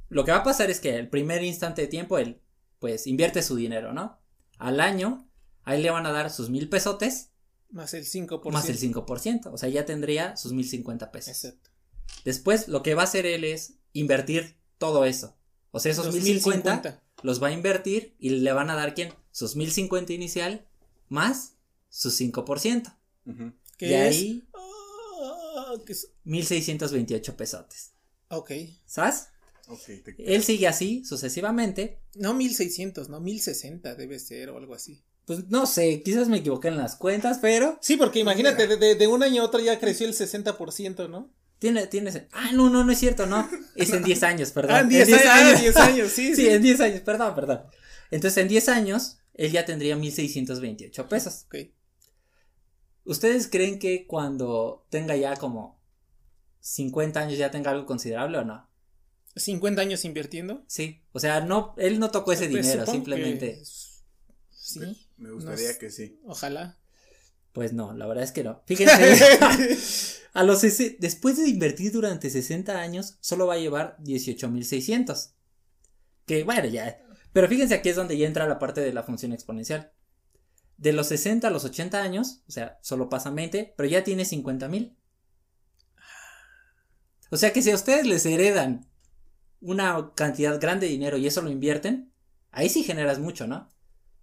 Lo 0.09 0.25
que 0.25 0.33
va 0.33 0.39
a 0.39 0.43
pasar 0.45 0.71
es 0.71 0.81
que 0.81 0.97
el 0.97 1.09
primer 1.09 1.45
instante 1.45 1.83
de 1.83 1.89
tiempo 1.89 2.19
él, 2.19 2.41
pues, 2.79 3.07
invierte 3.07 3.43
su 3.43 3.55
dinero, 3.55 3.93
¿no? 3.93 4.19
Al 4.59 4.81
año, 4.81 5.29
ahí 5.63 5.81
le 5.83 5.91
van 5.91 6.07
a 6.07 6.13
dar 6.13 6.31
sus 6.31 6.51
mil 6.51 6.69
pesotes 6.69 7.30
Más 7.71 7.95
el 7.95 8.05
5%. 8.05 8.51
más 8.53 8.69
el 8.69 8.79
5%. 8.79 9.47
O 9.53 9.57
sea, 9.59 9.69
ya 9.69 9.85
tendría 9.87 10.37
sus 10.37 10.53
1050 10.53 11.13
pesos. 11.13 11.29
Exacto. 11.45 11.71
Después, 12.25 12.69
lo 12.69 12.83
que 12.83 12.95
va 12.95 13.03
a 13.03 13.05
hacer 13.05 13.27
él 13.27 13.45
es 13.45 13.75
invertir 13.93 14.57
todo 14.79 15.05
eso. 15.05 15.37
O 15.71 15.79
sea, 15.79 15.93
esos 15.93 16.07
Los 16.07 16.15
1050 16.17 16.73
1050. 16.75 17.03
los 17.23 17.43
va 17.43 17.49
a 17.49 17.53
invertir 17.53 18.17
y 18.19 18.31
le 18.31 18.53
van 18.53 18.71
a 18.71 18.75
dar 18.75 18.95
quién? 18.95 19.13
Sus 19.31 19.55
1050 19.57 20.13
inicial 20.13 20.67
más 21.09 21.55
sus 21.89 22.15
5%. 22.21 22.97
Ujú. 23.27 23.53
Que 23.79 23.87
de 23.87 24.09
es- 24.09 24.17
ahí, 24.17 24.49
Ah, 24.55 25.75
que 25.87 25.93
es- 25.93 26.09
1628 26.25 27.37
pesotes. 27.37 27.93
Ok. 28.29 28.51
¿Sabes? 28.87 29.29
Ok, 29.69 29.83
te- 30.05 30.35
Él 30.35 30.43
sigue 30.43 30.67
así 30.67 31.05
sucesivamente. 31.05 32.01
No 32.17 32.35
1600, 32.35 33.09
no 33.09 33.21
1060 33.21 33.95
debe 33.95 34.19
ser 34.19 34.51
o 34.51 34.57
algo 34.59 34.75
así. 34.75 35.05
Pues 35.27 35.49
no 35.49 35.67
sé, 35.67 36.03
quizás 36.03 36.29
me 36.29 36.39
equivoqué 36.39 36.69
en 36.69 36.77
las 36.77 36.97
cuentas, 36.97 37.39
pero 37.41 37.79
Sí, 37.81 37.97
porque 37.97 38.19
imagínate, 38.21 38.67
de, 38.67 38.77
de- 38.77 38.95
de 38.97 39.07
un 39.07 39.23
año 39.23 39.43
a 39.43 39.45
otro 39.47 39.61
ya 39.61 39.79
creció 39.79 40.07
el 40.07 40.15
60%, 40.15 41.09
¿no? 41.09 41.31
tiene, 41.61 41.87
tiene. 41.87 42.27
Ah, 42.33 42.53
no, 42.55 42.71
no, 42.71 42.85
no 42.85 42.91
es 42.93 42.99
cierto, 42.99 43.27
no. 43.27 43.47
Es 43.77 43.93
en 43.93 44.03
10 44.03 44.23
años, 44.23 44.51
perdón. 44.51 44.77
Ah, 44.77 44.81
en 44.81 44.89
10 44.89 45.09
años, 45.13 45.23
ah, 45.29 45.61
10 45.61 45.77
años, 45.77 46.11
sí, 46.11 46.29
Sí, 46.35 46.45
sí. 46.45 46.49
en 46.49 46.63
10 46.63 46.81
años, 46.81 47.01
perdón, 47.03 47.35
perdón. 47.35 47.61
Entonces, 48.11 48.39
en 48.43 48.49
10 48.49 48.69
años, 48.71 49.19
él 49.35 49.53
ya 49.53 49.67
tendría 49.67 49.95
1628 49.95 51.09
pesos. 51.09 51.45
Ok. 51.47 51.57
¿Ustedes 53.05 53.47
creen 53.49 53.79
que 53.79 54.07
cuando 54.07 54.87
tenga 54.91 55.17
ya 55.17 55.37
como 55.37 55.79
50 56.61 57.21
años 57.21 57.39
ya 57.39 57.51
tenga 57.51 57.71
algo 57.73 57.85
considerable 57.87 58.39
o 58.39 58.45
no. 58.45 58.69
50 59.37 59.83
años 59.83 60.05
invirtiendo. 60.05 60.65
Sí, 60.67 61.03
o 61.13 61.21
sea, 61.21 61.41
no, 61.41 61.75
él 61.79 61.99
no 61.99 62.11
tocó 62.11 62.33
ese 62.33 62.49
Pues 62.49 62.67
dinero, 62.67 62.91
simplemente. 62.91 63.59
que 63.59 63.65
Sí, 64.51 64.81
Me 65.21 65.31
gustaría 65.31 65.79
que 65.79 65.91
sí. 65.91 66.19
ojalá. 66.25 66.79
Pues 67.53 67.73
no, 67.73 67.93
la 67.95 68.07
verdad 68.07 68.25
es 68.25 68.33
que 68.33 68.43
no. 68.43 68.63
Fíjense, 68.67 69.39
a 70.33 70.45
los 70.45 70.63
después 70.63 71.37
de 71.37 71.49
invertir 71.49 71.93
durante 71.93 72.31
60 72.31 72.81
años, 72.81 73.19
solo 73.21 73.47
va 73.47 73.55
a 73.55 73.59
llevar 73.59 73.97
18.600. 74.01 75.33
Que 76.27 76.45
bueno, 76.45 76.67
ya. 76.69 77.03
Pero 77.33 77.49
fíjense 77.49 77.75
aquí 77.75 77.91
es 77.91 77.97
donde 77.97 78.17
ya 78.17 78.27
entra 78.27 78.49
la 78.49 78.59
parte 78.59 78.81
de 78.81 78.93
la 78.93 79.03
función 79.03 79.33
exponencial. 79.33 79.93
De 80.79 80.93
los 80.95 81.09
60 81.09 81.47
a 81.47 81.51
los 81.51 81.65
80 81.65 82.01
años, 82.03 82.43
o 82.49 82.53
sea, 82.53 82.79
solo 82.83 83.11
pasa 83.11 83.31
20, 83.31 83.75
pero 83.77 83.89
ya 83.89 84.03
tiene 84.03 84.23
50.000. 84.23 84.97
O 87.31 87.37
sea 87.37 87.53
que 87.53 87.63
si 87.63 87.71
a 87.71 87.75
ustedes 87.75 88.07
les 88.07 88.25
heredan 88.25 88.89
una 89.61 90.13
cantidad 90.15 90.59
grande 90.59 90.87
de 90.87 90.93
dinero 90.93 91.19
y 91.19 91.27
eso 91.27 91.43
lo 91.43 91.51
invierten, 91.51 92.13
ahí 92.51 92.71
sí 92.71 92.83
generas 92.85 93.19
mucho, 93.19 93.47
¿no? 93.47 93.71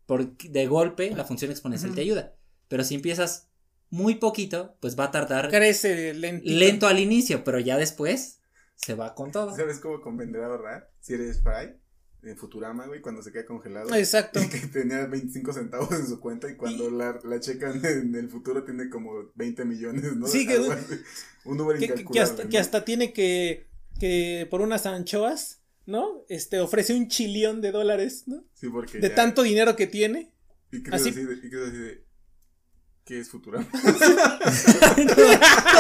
Porque 0.08 0.50
de 0.50 0.66
golpe 0.66 1.12
la 1.12 1.24
función 1.26 1.52
exponencial 1.52 1.94
te 1.94 2.02
ayuda. 2.02 2.34
Pero 2.68 2.84
si 2.84 2.96
empiezas 2.96 3.50
muy 3.92 4.16
poquito, 4.16 4.76
pues 4.80 4.98
va 5.00 5.06
a 5.06 5.12
tardar 5.12 5.50
Crece 5.50 6.14
lentito. 6.16 6.52
lento 6.58 6.88
al 6.88 7.00
inicio, 7.00 7.44
pero 7.44 7.60
ya 7.60 7.78
después 7.78 8.40
se 8.76 8.96
va 8.96 9.14
con 9.14 9.32
todo. 9.32 9.56
¿Sabes 9.56 9.80
cómo 9.80 10.02
convendrá 10.02 10.48
ahorrar? 10.48 10.92
Si 11.00 11.14
eres 11.14 11.42
Fry, 11.42 11.76
en 12.24 12.36
Futurama, 12.38 12.86
güey, 12.88 13.00
cuando 13.02 13.22
se 13.22 13.32
queda 13.32 13.46
congelado. 13.46 13.94
Exacto. 13.96 14.40
Y 14.44 14.50
que 14.50 14.68
tenía 14.68 15.06
25 15.06 15.54
centavos 15.54 15.92
en 15.92 16.08
su 16.08 16.20
cuenta 16.20 16.50
y 16.50 16.56
cuando 16.56 16.90
la, 16.90 17.20
la 17.24 17.40
checan 17.40 17.80
en 17.86 18.16
el 18.16 18.28
futuro 18.30 18.64
tiene 18.64 18.90
como 18.90 19.32
20 19.36 19.64
millones, 19.66 20.16
¿no? 20.16 20.28
Sí, 20.28 20.46
que- 20.48 20.58
un 21.46 21.58
número 21.58 21.80
Que, 21.80 21.88
que- 21.88 21.94
incalculable. 21.94 22.12
que 22.14 22.20
hasta, 22.22 22.44
¿no? 22.44 22.50
que 22.50 22.58
hasta 22.58 22.84
tiene 22.86 23.14
que, 23.14 23.68
que 24.00 24.48
por 24.50 24.60
unas 24.62 24.86
anchoas, 24.86 25.62
¿no? 25.88 26.24
Este, 26.30 26.60
ofrece 26.60 26.94
un 26.94 27.08
chillón 27.08 27.62
de 27.62 27.72
dólares, 27.72 28.24
¿no? 28.28 28.44
Sí, 28.54 28.68
porque 28.70 29.00
De 29.00 29.10
ya- 29.10 29.16
tanto 29.16 29.42
dinero 29.42 29.76
que 29.76 29.88
tiene. 29.88 30.32
Y 30.72 30.84
Chris 30.84 31.02
así- 31.02 31.10
así, 31.10 31.24
de, 31.24 31.34
y 31.36 31.50
Chris 31.50 31.62
así 31.68 31.78
de, 31.78 32.04
¿qué 33.06 33.20
es 33.20 33.30
Futurama? 33.30 33.68
la 33.74 33.88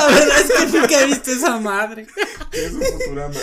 verdad 0.08 0.41
es 0.41 0.52
que 0.52 0.65
nunca 0.78 1.02
he 1.02 1.06
visto 1.08 1.32
esa 1.32 1.60
madre. 1.60 2.08
¿Qué 2.52 2.65
es 2.65 2.74
un 2.74 2.82
Futurama? 2.82 3.36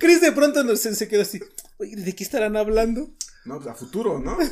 Chris 0.00 0.20
de 0.20 0.32
pronto 0.32 0.62
nos, 0.64 0.80
se 0.80 1.08
quedó 1.08 1.22
así. 1.22 1.40
Oye, 1.78 1.96
¿de 1.96 2.14
qué 2.14 2.24
estarán 2.24 2.56
hablando? 2.56 3.10
no, 3.44 3.56
pues 3.56 3.68
a 3.68 3.74
futuro, 3.74 4.18
¿no? 4.18 4.36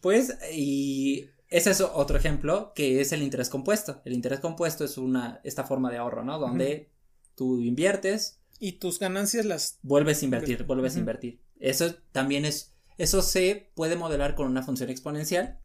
Pues, 0.00 0.36
y 0.52 1.28
ese 1.48 1.70
es 1.72 1.80
otro 1.80 2.16
ejemplo 2.16 2.72
que 2.74 3.00
es 3.00 3.12
el 3.12 3.22
interés 3.22 3.48
compuesto. 3.48 4.00
El 4.04 4.12
interés 4.12 4.38
compuesto 4.40 4.84
es 4.84 4.96
una, 4.96 5.40
esta 5.44 5.64
forma 5.64 5.90
de 5.90 5.98
ahorro, 5.98 6.24
¿no? 6.24 6.38
Donde 6.38 6.90
tú 7.34 7.60
inviertes, 7.60 8.38
Y 8.64 8.74
tus 8.74 9.00
ganancias 9.00 9.44
las. 9.44 9.80
vuelves 9.82 10.22
a 10.22 10.24
invertir, 10.24 10.62
vuelves 10.62 10.94
a 10.94 11.00
invertir. 11.00 11.40
Eso 11.58 11.96
también 12.12 12.44
es, 12.44 12.72
eso 12.96 13.20
se 13.20 13.72
puede 13.74 13.96
modelar 13.96 14.36
con 14.36 14.46
una 14.46 14.62
función 14.62 14.88
exponencial, 14.88 15.58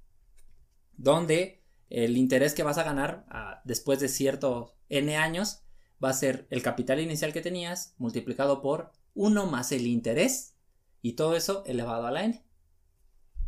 donde 0.94 1.64
el 1.92 2.18
interés 2.18 2.56
que 2.56 2.64
vas 2.64 2.80
a 2.80 2.84
ganar 2.84 3.28
ah, 3.30 3.62
después 3.66 4.00
de 4.00 4.08
ciertos 4.08 4.74
n 4.90 5.16
años 5.16 5.62
va 6.04 6.10
a 6.10 6.14
ser 6.14 6.48
el 6.50 6.64
capital 6.64 7.00
inicial 7.00 7.34
que 7.34 7.42
tenías 7.42 7.94
multiplicado 8.00 8.64
por 8.64 8.92
1 9.14 9.46
más 9.46 9.72
el 9.72 9.86
interés 9.86 10.56
y 11.04 11.14
todo 11.14 11.36
eso 11.36 11.64
elevado 11.68 12.08
a 12.08 12.12
la 12.12 12.24
n. 12.24 12.44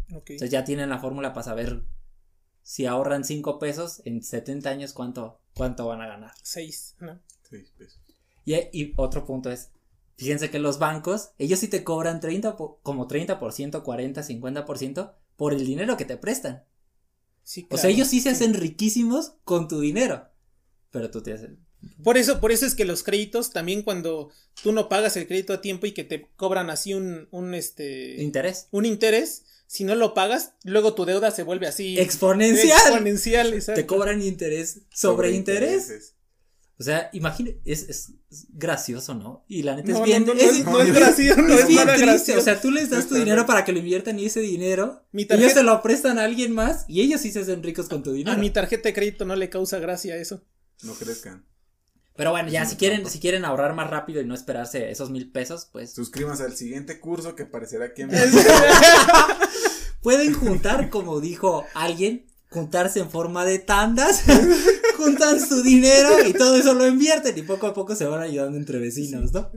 Entonces 0.10 0.52
ya 0.52 0.64
tienen 0.64 0.92
la 0.92 1.00
fórmula 1.00 1.34
para 1.34 1.46
saber 1.46 1.88
si 2.62 2.86
ahorran 2.86 3.24
5 3.24 3.58
pesos 3.58 4.04
en 4.06 4.22
70 4.22 4.70
años 4.70 4.94
cuánto, 4.94 5.42
cuánto 5.56 5.88
van 5.88 6.02
a 6.02 6.08
ganar. 6.08 6.34
Seis, 6.44 6.96
¿no? 7.00 7.20
Seis 7.42 7.74
pesos. 7.76 8.09
Y, 8.54 8.82
y 8.82 8.94
otro 8.98 9.26
punto 9.26 9.52
es, 9.52 9.70
fíjense 10.18 10.50
que 10.50 10.60
los 10.60 10.80
bancos, 10.80 11.32
ellos 11.38 11.60
sí 11.60 11.68
te 11.68 11.84
cobran 11.84 12.20
30, 12.20 12.58
po- 12.58 12.80
como 12.84 13.08
30%, 13.08 13.84
40, 13.84 14.24
50% 14.24 15.14
por 15.36 15.54
el 15.54 15.66
dinero 15.66 15.98
que 15.98 16.06
te 16.06 16.18
prestan. 16.18 16.64
Sí, 17.44 17.68
O 17.70 17.78
sea, 17.78 17.90
ellos 17.90 18.08
sí 18.08 18.22
se 18.22 18.30
hacen 18.30 18.54
riquísimos 18.54 19.34
con 19.44 19.68
tu 19.68 19.80
dinero. 19.80 20.28
Pero 20.92 21.10
tú 21.12 21.22
te 21.22 21.34
haces... 21.34 21.52
Por 22.04 22.18
eso, 22.18 22.42
por 22.42 22.52
eso 22.52 22.66
es 22.66 22.76
que 22.76 22.84
los 22.84 23.04
créditos, 23.04 23.52
también 23.52 23.84
cuando 23.84 24.32
tú 24.62 24.74
no 24.74 24.90
pagas 24.90 25.16
el 25.16 25.28
crédito 25.28 25.54
a 25.54 25.62
tiempo 25.62 25.86
y 25.88 25.94
que 25.94 26.04
te 26.04 26.28
cobran 26.36 26.70
así 26.70 26.94
un, 26.94 27.30
un 27.32 27.54
este. 27.54 28.22
Interés. 28.22 28.68
un 28.72 28.86
interés, 28.86 29.46
si 29.66 29.86
no 29.86 29.96
lo 29.96 30.14
pagas, 30.14 30.56
luego 30.64 30.94
tu 30.94 31.06
deuda 31.06 31.32
se 31.32 31.44
vuelve 31.44 31.68
así. 31.68 31.98
Exponencial. 31.98 32.78
Exponencial, 32.78 33.54
exacto. 33.54 33.80
Te 33.82 33.88
cobran 33.88 34.22
interés 34.22 34.82
sobre, 34.94 35.32
interés. 35.32 35.84
intereses. 35.84 36.16
O 36.80 36.84
sea, 36.84 37.10
imagínate, 37.12 37.60
es, 37.66 37.84
es- 37.90 38.14
es 38.32 38.46
gracioso, 38.54 39.14
¿no? 39.14 39.44
Y 39.50 39.64
la 39.64 39.76
neta 39.76 39.92
No, 39.92 39.98
es 40.00 40.04
bien... 40.06 40.26
no, 40.26 40.34
no, 40.34 40.40
es- 40.40 40.64
no, 40.64 40.72
no 40.72 40.82
es 40.82 40.94
gracioso, 40.94 41.42
no 41.42 41.54
es 41.54 41.60
es 41.62 41.68
bien 41.68 41.80
nada 41.86 41.94
triste, 41.98 42.06
gracioso. 42.12 42.40
o 42.40 42.44
sea, 42.44 42.62
tú 42.62 42.72
les 42.72 42.90
das 42.90 43.08
tu 43.08 43.16
dinero 43.16 43.46
para 43.46 43.66
que 43.66 43.74
lo 43.74 43.80
inviertan 43.80 44.18
y 44.18 44.26
ese 44.28 44.40
dinero 44.40 45.04
Mi 45.12 45.24
ellos 45.24 45.38
tarjeta- 45.38 45.54
se 45.56 45.64
lo 45.64 45.82
prestan 45.82 46.20
a 46.20 46.24
alguien 46.24 46.54
más 46.54 46.86
y 46.88 47.02
ellos 47.02 47.20
sí 47.22 47.32
se 47.34 47.40
hacen 47.42 47.62
ricos 47.64 47.90
con 47.90 48.02
tu 48.02 48.12
A 48.12 48.14
dinero. 48.14 48.38
mi 48.38 48.50
tarjeta 48.50 48.84
de 48.90 48.94
crédito 48.94 49.26
no 49.26 49.36
le 49.36 49.50
causa 49.50 49.80
gracia 49.80 50.16
eso. 50.16 50.42
No 50.84 50.94
crezcan. 50.94 51.46
Pero 52.16 52.32
bueno, 52.32 52.50
ya 52.50 52.66
si 52.66 52.76
quieren, 52.76 53.10
si 53.10 53.20
quieren 53.20 53.44
ahorrar 53.46 53.74
más 53.76 53.90
rápido 53.90 54.22
y 54.22 54.26
no 54.26 54.34
esperarse 54.34 54.90
esos 54.92 55.10
mil 55.10 55.32
pesos, 55.32 55.68
pues 55.72 55.94
Suscríbanse 55.94 56.44
al 56.44 56.56
siguiente 56.56 57.00
curso 57.00 57.36
que 57.36 57.44
aparecerá 57.44 57.86
aquí 57.86 58.02
en 58.04 58.10
pueden 60.02 60.34
juntar, 60.34 60.90
como 60.90 61.20
dijo 61.20 61.66
alguien, 61.74 62.26
juntarse 62.50 63.00
en 63.00 63.10
forma 63.10 63.46
de 63.46 63.60
tandas, 63.60 64.24
juntan 65.00 65.40
su 65.40 65.64
dinero 65.64 66.10
y 66.28 66.34
todo 66.34 66.56
eso 66.58 66.74
lo 66.74 66.86
invierten 66.88 67.38
y 67.38 67.42
poco 67.42 67.68
a 67.68 67.74
poco 67.74 67.96
se 67.96 68.06
van 68.06 68.22
ayudando 68.22 68.58
entre 68.58 68.78
vecinos, 68.80 69.34
¿no? 69.34 69.52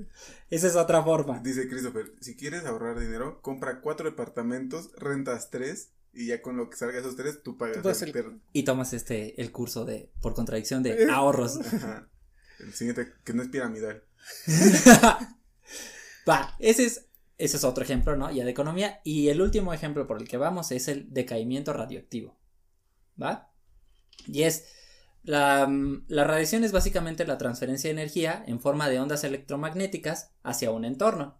Esa 0.50 0.66
es 0.68 0.76
otra 0.76 1.02
forma. 1.02 1.40
Dice 1.40 1.68
Christopher, 1.68 2.12
si 2.20 2.36
quieres 2.36 2.64
ahorrar 2.64 2.98
dinero, 2.98 3.40
compra 3.42 3.80
cuatro 3.80 4.08
departamentos, 4.08 4.90
rentas 4.96 5.50
tres 5.50 5.90
y 6.14 6.26
ya 6.28 6.42
con 6.42 6.56
lo 6.56 6.68
que 6.70 6.76
salga 6.76 6.98
esos 6.98 7.16
tres, 7.16 7.42
tú 7.42 7.56
pagas 7.58 7.82
Tú 7.82 7.88
el 7.88 7.96
el- 8.08 8.12
per- 8.12 8.32
Y 8.52 8.62
tomas 8.64 8.92
este, 8.92 9.40
el 9.40 9.50
curso 9.50 9.84
de, 9.84 10.10
por 10.20 10.34
contradicción, 10.34 10.82
de 10.82 11.10
ahorros. 11.10 11.56
Ajá. 11.74 12.08
El 12.60 12.72
siguiente, 12.74 13.12
que 13.24 13.32
no 13.32 13.42
es 13.42 13.48
piramidal. 13.48 14.04
Va, 16.28 16.54
ese 16.60 16.84
es, 16.84 17.06
ese 17.38 17.56
es 17.56 17.64
otro 17.64 17.82
ejemplo, 17.82 18.16
¿no? 18.16 18.30
Ya 18.30 18.44
de 18.44 18.50
economía. 18.50 19.00
Y 19.04 19.28
el 19.28 19.40
último 19.40 19.72
ejemplo 19.74 20.06
por 20.06 20.20
el 20.20 20.28
que 20.28 20.36
vamos 20.36 20.70
es 20.70 20.88
el 20.88 21.12
decaimiento 21.12 21.72
radioactivo. 21.72 22.38
¿Va? 23.20 23.50
Y 24.26 24.42
es, 24.44 24.64
la, 25.22 25.66
mm, 25.66 26.04
la 26.08 26.24
radiación 26.24 26.64
es 26.64 26.72
básicamente 26.72 27.26
la 27.26 27.38
transferencia 27.38 27.88
de 27.88 27.92
energía 27.92 28.42
en 28.46 28.60
forma 28.60 28.88
de 28.88 29.00
ondas 29.00 29.24
electromagnéticas 29.24 30.32
hacia 30.42 30.70
un 30.70 30.84
entorno. 30.84 31.38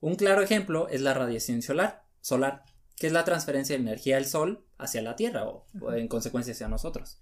Un 0.00 0.16
claro 0.16 0.42
ejemplo 0.42 0.88
es 0.88 1.00
la 1.00 1.14
radiación 1.14 1.62
solar, 1.62 2.04
solar, 2.20 2.64
que 2.96 3.06
es 3.06 3.12
la 3.12 3.24
transferencia 3.24 3.76
de 3.76 3.82
energía 3.82 4.16
del 4.16 4.26
Sol 4.26 4.64
hacia 4.78 5.02
la 5.02 5.16
Tierra 5.16 5.46
o, 5.46 5.66
o 5.80 5.92
en 5.92 6.08
consecuencia 6.08 6.52
hacia 6.52 6.68
nosotros. 6.68 7.20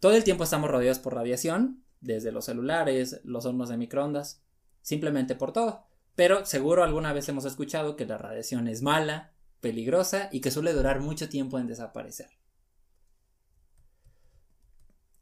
Todo 0.00 0.14
el 0.14 0.24
tiempo 0.24 0.44
estamos 0.44 0.70
rodeados 0.70 0.98
por 0.98 1.14
radiación, 1.14 1.84
desde 2.00 2.32
los 2.32 2.44
celulares, 2.44 3.20
los 3.24 3.46
hornos 3.46 3.68
de 3.68 3.78
microondas, 3.78 4.42
simplemente 4.82 5.34
por 5.34 5.52
todo. 5.52 5.86
Pero 6.14 6.46
seguro 6.46 6.84
alguna 6.84 7.12
vez 7.12 7.28
hemos 7.28 7.44
escuchado 7.44 7.96
que 7.96 8.06
la 8.06 8.18
radiación 8.18 8.68
es 8.68 8.82
mala, 8.82 9.32
peligrosa 9.60 10.28
y 10.30 10.40
que 10.40 10.50
suele 10.50 10.72
durar 10.72 11.00
mucho 11.00 11.28
tiempo 11.28 11.58
en 11.58 11.66
desaparecer. 11.66 12.28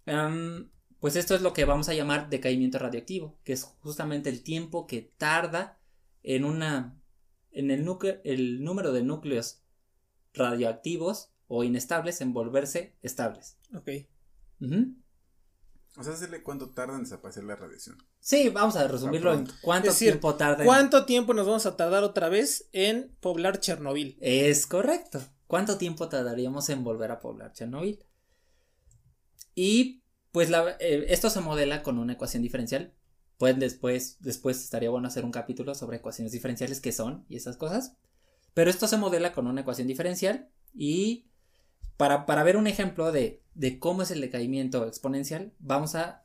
Pues 0.05 1.17
esto 1.17 1.35
es 1.35 1.43
lo 1.43 1.53
que 1.53 1.65
vamos 1.65 1.89
a 1.89 1.95
llamar 1.95 2.29
decaimiento 2.31 2.79
radioactivo, 2.79 3.39
que 3.45 3.53
es 3.55 3.65
justamente 3.81 4.31
el 4.31 4.43
tiempo 4.43 4.87
que 4.87 5.13
tarda 5.19 5.81
en 6.23 6.45
una 6.45 6.99
en 7.51 7.71
el, 7.71 7.85
núcleo, 7.85 8.21
el 8.25 8.63
número 8.65 8.93
de 8.93 9.03
núcleos 9.03 9.63
radioactivos 10.33 11.31
o 11.49 11.65
inestables 11.65 12.21
en 12.21 12.33
volverse 12.33 12.97
estables. 13.03 13.59
Ok. 13.75 13.89
Ujú. 14.61 14.95
O 15.99 16.03
sea, 16.05 16.15
hacerle 16.15 16.43
cuánto 16.43 16.71
tarda 16.71 16.95
en 16.95 17.03
desaparecer 17.03 17.45
la 17.45 17.57
radiación. 17.57 17.99
Sí, 18.19 18.49
vamos 18.49 18.77
a 18.77 18.89
resumirlo 18.89 19.35
en 19.35 19.47
cuánto 19.61 19.89
Es 19.89 19.95
decir, 19.95 20.13
tiempo 20.13 20.37
tarda. 20.37 20.63
en- 20.63 20.67
¿Cuánto 20.67 21.05
tiempo 21.05 21.35
nos 21.35 21.47
vamos 21.47 21.67
a 21.67 21.77
tardar 21.77 22.03
otra 22.05 22.31
vez 22.31 22.69
en 22.73 23.15
poblar 23.21 23.61
Chernobyl? 23.61 24.17
Es 24.23 24.67
correcto. 24.67 25.21
¿Cuánto 25.47 25.77
tiempo 25.77 26.09
tardaríamos 26.09 26.71
en 26.71 26.83
volver 26.85 27.11
a 27.11 27.21
poblar 27.21 27.53
Chernobyl? 27.53 28.03
Y 29.55 30.03
pues 30.33 30.51
la- 30.51 30.77
eh, 30.81 31.07
esto 31.09 31.31
se 31.31 31.41
modela 31.41 31.83
con 31.83 31.99
una 31.99 32.15
ecuación 32.15 32.43
diferencial. 32.43 32.95
Pues 33.39 33.59
después, 33.59 34.19
después 34.21 34.63
estaría 34.63 34.91
bueno 34.91 35.09
hacer 35.09 35.25
un 35.25 35.33
capítulo 35.33 35.75
sobre 35.75 35.97
ecuaciones 35.99 36.33
diferenciales 36.33 36.81
que 36.81 36.93
son 36.93 37.25
y 37.29 37.37
esas 37.37 37.57
cosas. 37.57 37.97
Pero 38.55 38.71
esto 38.71 38.87
se 38.87 38.97
modela 38.99 39.33
con 39.33 39.47
una 39.47 39.63
ecuación 39.63 39.89
diferencial 39.89 40.49
y 40.75 41.27
para, 41.97 42.25
para 42.27 42.45
ver 42.45 42.57
un 42.57 42.67
ejemplo 42.67 43.11
de, 43.13 43.43
de 43.55 43.79
cómo 43.79 44.03
es 44.03 44.11
el 44.11 44.21
decaimiento 44.21 44.87
exponencial, 44.87 45.53
vamos 45.59 45.95
a 45.95 46.25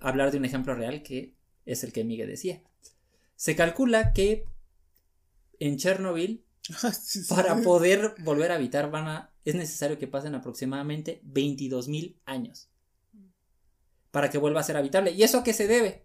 hablar 0.00 0.30
de 0.32 0.38
un 0.38 0.44
ejemplo 0.44 0.74
real 0.74 1.02
que 1.02 1.36
es 1.64 1.84
el 1.84 1.92
que 1.92 2.04
Miguel 2.04 2.28
decía. 2.28 2.62
Se 3.36 3.54
calcula 3.56 4.12
que 4.12 4.44
en 5.60 5.76
Chernobyl 5.78 6.44
para 7.28 7.60
poder 7.62 8.14
volver 8.20 8.52
a 8.52 8.56
habitar 8.56 8.90
van 8.90 9.08
a, 9.08 9.31
es 9.44 9.54
necesario 9.54 9.98
que 9.98 10.06
pasen 10.06 10.34
aproximadamente 10.34 11.22
22.000 11.24 12.20
años. 12.24 12.68
para 14.10 14.28
que 14.28 14.36
vuelva 14.36 14.60
a 14.60 14.64
ser 14.64 14.76
habitable. 14.76 15.12
¿Y 15.12 15.22
eso 15.22 15.38
a 15.38 15.42
qué 15.42 15.54
se 15.54 15.66
debe? 15.66 16.04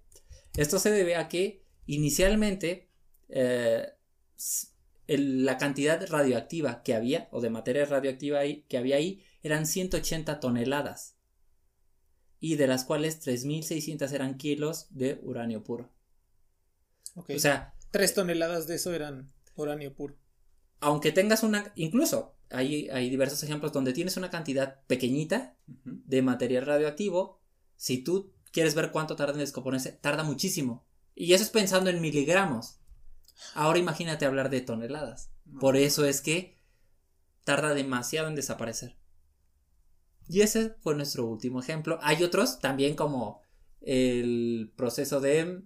Esto 0.56 0.80
se 0.80 0.91
debe 0.91 1.17
a 1.17 1.28
que 1.28 1.65
inicialmente 1.88 2.89
eh, 3.28 3.86
la 5.08 5.58
cantidad 5.58 6.08
radioactiva 6.08 6.84
que 6.84 6.93
había, 6.93 7.28
o 7.32 7.41
de 7.41 7.50
materia 7.50 7.84
radioactiva 7.84 8.39
que 8.69 8.78
había 8.78 8.95
ahí, 8.95 9.26
eran 9.43 9.65
180 9.65 10.39
toneladas. 10.39 11.17
Y 12.39 12.56
de 12.56 12.67
las 12.67 12.86
cuales 12.86 13.26
3.600 13.26 14.10
eran 14.13 14.38
kilos 14.38 14.88
de 14.91 15.19
uranio 15.23 15.63
puro. 15.65 15.91
O 17.15 17.39
sea, 17.39 17.73
3 17.91 18.13
toneladas 18.13 18.67
de 18.67 18.76
eso 18.76 18.93
eran 18.93 19.34
uranio 19.56 19.93
puro. 19.93 20.17
Aunque 20.80 21.12
tengas 21.12 21.43
una, 21.43 21.73
incluso 21.76 22.37
hay, 22.50 22.90
hay 22.90 23.10
diversos 23.10 23.44
ejemplos 23.44 23.74
donde 23.74 23.94
tienes 23.94 24.18
una 24.18 24.30
cantidad 24.30 24.82
pequeñita 24.88 25.56
de 25.66 26.22
material 26.22 26.66
radioactivo, 26.66 27.42
si 27.76 28.00
tú 28.00 28.34
quieres 28.52 28.76
ver 28.76 28.92
cuánto 28.92 29.16
tarda 29.16 29.34
en 29.34 29.40
descomponerse, 29.40 29.92
tarda 29.92 30.24
muchísimo. 30.24 30.86
Y 31.16 31.34
eso 31.34 31.44
es 31.44 31.50
pensando 31.50 31.90
en 31.90 32.02
miligramos. 32.02 32.80
Ahora 33.54 33.80
imagínate 33.80 34.26
hablar 34.26 34.50
de 34.50 34.62
toneladas. 34.62 35.32
Por 35.60 35.78
eso 35.78 36.06
es 36.06 36.22
que 36.22 36.60
tarda 37.44 37.74
demasiado 37.74 38.28
en 38.28 38.36
desaparecer. 38.36 38.98
Y 40.28 40.42
ese 40.42 40.76
fue 40.82 40.96
nuestro 40.96 41.26
último 41.26 41.60
ejemplo. 41.60 42.00
Hay 42.02 42.24
otros 42.24 42.60
también 42.60 42.96
como 42.96 43.42
el 43.82 44.74
proceso 44.76 45.22
de, 45.22 45.64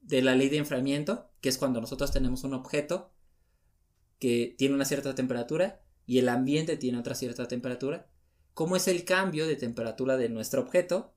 de 0.00 0.22
la 0.22 0.34
ley 0.34 0.48
de 0.48 0.56
enfriamiento, 0.56 1.30
que 1.40 1.50
es 1.50 1.58
cuando 1.58 1.80
nosotros 1.80 2.10
tenemos 2.10 2.44
un 2.44 2.54
objeto 2.54 3.12
que 4.18 4.54
tiene 4.58 4.74
una 4.74 4.84
cierta 4.84 5.14
temperatura 5.14 5.80
y 6.06 6.18
el 6.18 6.28
ambiente 6.28 6.76
tiene 6.76 6.98
otra 6.98 7.14
cierta 7.14 7.48
temperatura. 7.48 8.08
¿Cómo 8.54 8.76
es 8.76 8.88
el 8.88 9.04
cambio 9.04 9.46
de 9.46 9.56
temperatura 9.56 10.16
de 10.16 10.28
nuestro 10.28 10.62
objeto? 10.62 11.14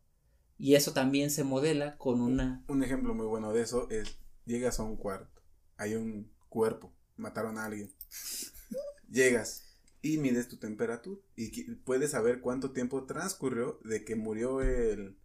Y 0.57 0.75
eso 0.75 0.93
también 0.93 1.31
se 1.31 1.43
modela 1.43 1.97
con 1.97 2.21
una... 2.21 2.63
Un 2.67 2.83
ejemplo 2.83 3.15
muy 3.15 3.25
bueno 3.25 3.51
de 3.51 3.61
eso 3.61 3.89
es, 3.89 4.19
llegas 4.45 4.79
a 4.79 4.83
un 4.83 4.95
cuarto, 4.95 5.41
hay 5.77 5.95
un 5.95 6.31
cuerpo, 6.49 6.93
mataron 7.17 7.57
a 7.57 7.65
alguien. 7.65 7.91
llegas 9.09 9.77
y 10.01 10.17
mides 10.17 10.47
tu 10.47 10.57
temperatura 10.57 11.21
y 11.35 11.75
puedes 11.75 12.11
saber 12.11 12.41
cuánto 12.41 12.71
tiempo 12.71 13.05
transcurrió 13.05 13.79
de 13.83 14.03
que 14.03 14.15
murió 14.15 14.61
el, 14.61 15.17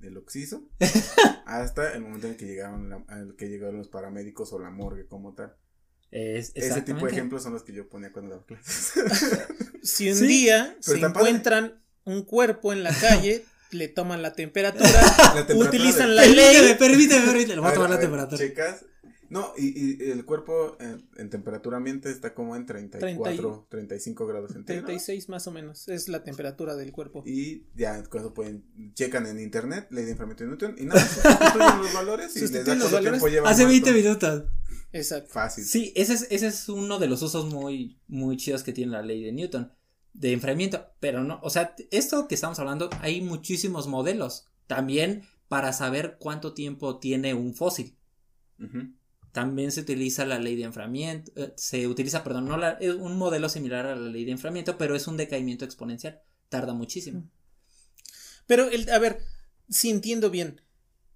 el 0.00 0.16
oxiso 0.16 0.68
hasta 1.46 1.94
el 1.94 2.02
momento 2.02 2.26
en 2.26 2.36
que 2.36 2.46
llegaron, 2.46 3.06
que 3.36 3.48
llegaron 3.48 3.78
los 3.78 3.88
paramédicos 3.88 4.52
o 4.52 4.58
la 4.58 4.70
morgue 4.70 5.06
como 5.06 5.34
tal. 5.34 5.56
Ese 6.14 6.82
tipo 6.82 7.06
de 7.06 7.12
ejemplos 7.12 7.42
son 7.42 7.52
los 7.52 7.64
que 7.64 7.72
yo 7.72 7.88
ponía 7.88 8.12
cuando 8.12 8.30
daba 8.30 8.46
clases. 8.46 8.92
si 9.82 10.12
un 10.12 10.26
día 10.26 10.76
se 10.80 10.98
encuentran 10.98 11.82
un 12.04 12.22
cuerpo 12.22 12.72
en 12.72 12.84
la 12.84 12.94
calle, 12.94 13.44
le 13.72 13.88
toman 13.88 14.22
la 14.22 14.32
temperatura, 14.32 14.88
utilizan 15.56 16.14
la 16.14 16.24
ley. 16.24 16.76
Permíteme, 16.78 17.26
permíteme, 17.26 17.54
le 17.56 17.60
voy 17.60 17.70
a 17.70 17.74
tomar 17.74 17.90
la 17.90 17.98
temperatura. 17.98 18.38
Checas. 18.38 18.84
No, 19.30 19.52
y, 19.56 20.04
y 20.04 20.10
el 20.12 20.24
cuerpo 20.24 20.76
en, 20.78 21.30
temperatura 21.30 21.78
ambiente 21.78 22.10
está 22.10 22.34
como 22.34 22.54
en 22.54 22.66
34, 22.66 23.66
35 23.68 24.26
grados 24.28 24.52
centígrados. 24.52 24.84
36 24.84 25.28
más 25.28 25.48
o 25.48 25.50
menos, 25.50 25.88
es 25.88 26.08
la 26.08 26.22
temperatura 26.22 26.76
del 26.76 26.92
cuerpo. 26.92 27.24
Y 27.26 27.66
ya 27.74 28.00
con 28.04 28.20
eso 28.20 28.32
pueden, 28.32 28.64
checan 28.94 29.26
en 29.26 29.40
internet, 29.40 29.88
ley 29.90 30.04
de 30.04 30.14
de 30.14 30.46
Newton, 30.46 30.76
y 30.78 30.84
nada, 30.84 31.00
sustituyen 31.00 31.78
los 31.78 31.92
valores 31.94 32.36
y 32.36 32.40
les 32.42 32.64
da 32.64 32.78
cuánto 32.78 33.00
tiempo 33.00 33.26
lleva. 33.26 33.50
Hace 33.50 33.64
20 33.64 33.92
minutos. 33.92 34.44
Exacto. 34.94 35.32
Fácil. 35.32 35.64
Sí, 35.64 35.92
ese 35.96 36.14
es, 36.14 36.26
ese 36.30 36.46
es 36.46 36.68
uno 36.68 36.98
de 36.98 37.08
los 37.08 37.20
usos 37.20 37.52
muy, 37.52 37.98
muy 38.08 38.36
chidos 38.36 38.62
que 38.62 38.72
tiene 38.72 38.92
la 38.92 39.02
ley 39.02 39.22
de 39.22 39.32
Newton 39.32 39.70
de 40.14 40.32
enfriamiento, 40.32 40.86
pero 41.00 41.24
no, 41.24 41.40
o 41.42 41.50
sea, 41.50 41.74
esto 41.90 42.28
que 42.28 42.36
estamos 42.36 42.58
hablando, 42.60 42.88
hay 43.00 43.20
muchísimos 43.20 43.88
modelos 43.88 44.46
también 44.68 45.26
para 45.48 45.72
saber 45.72 46.16
cuánto 46.18 46.54
tiempo 46.54 46.98
tiene 46.98 47.34
un 47.34 47.54
fósil. 47.54 47.96
También 49.32 49.72
se 49.72 49.80
utiliza 49.80 50.24
la 50.24 50.38
ley 50.38 50.54
de 50.54 50.62
enfriamiento, 50.62 51.32
eh, 51.34 51.52
se 51.56 51.88
utiliza, 51.88 52.22
perdón, 52.22 52.46
no 52.46 52.56
la, 52.56 52.78
un 52.98 53.18
modelo 53.18 53.48
similar 53.48 53.84
a 53.86 53.96
la 53.96 54.08
ley 54.08 54.24
de 54.24 54.30
enfriamiento, 54.30 54.78
pero 54.78 54.94
es 54.94 55.08
un 55.08 55.16
decaimiento 55.16 55.64
exponencial, 55.64 56.20
tarda 56.48 56.72
muchísimo. 56.72 57.28
Pero, 58.46 58.70
el, 58.70 58.88
a 58.90 58.98
ver, 59.00 59.20
si 59.68 59.90
entiendo 59.90 60.30
bien, 60.30 60.60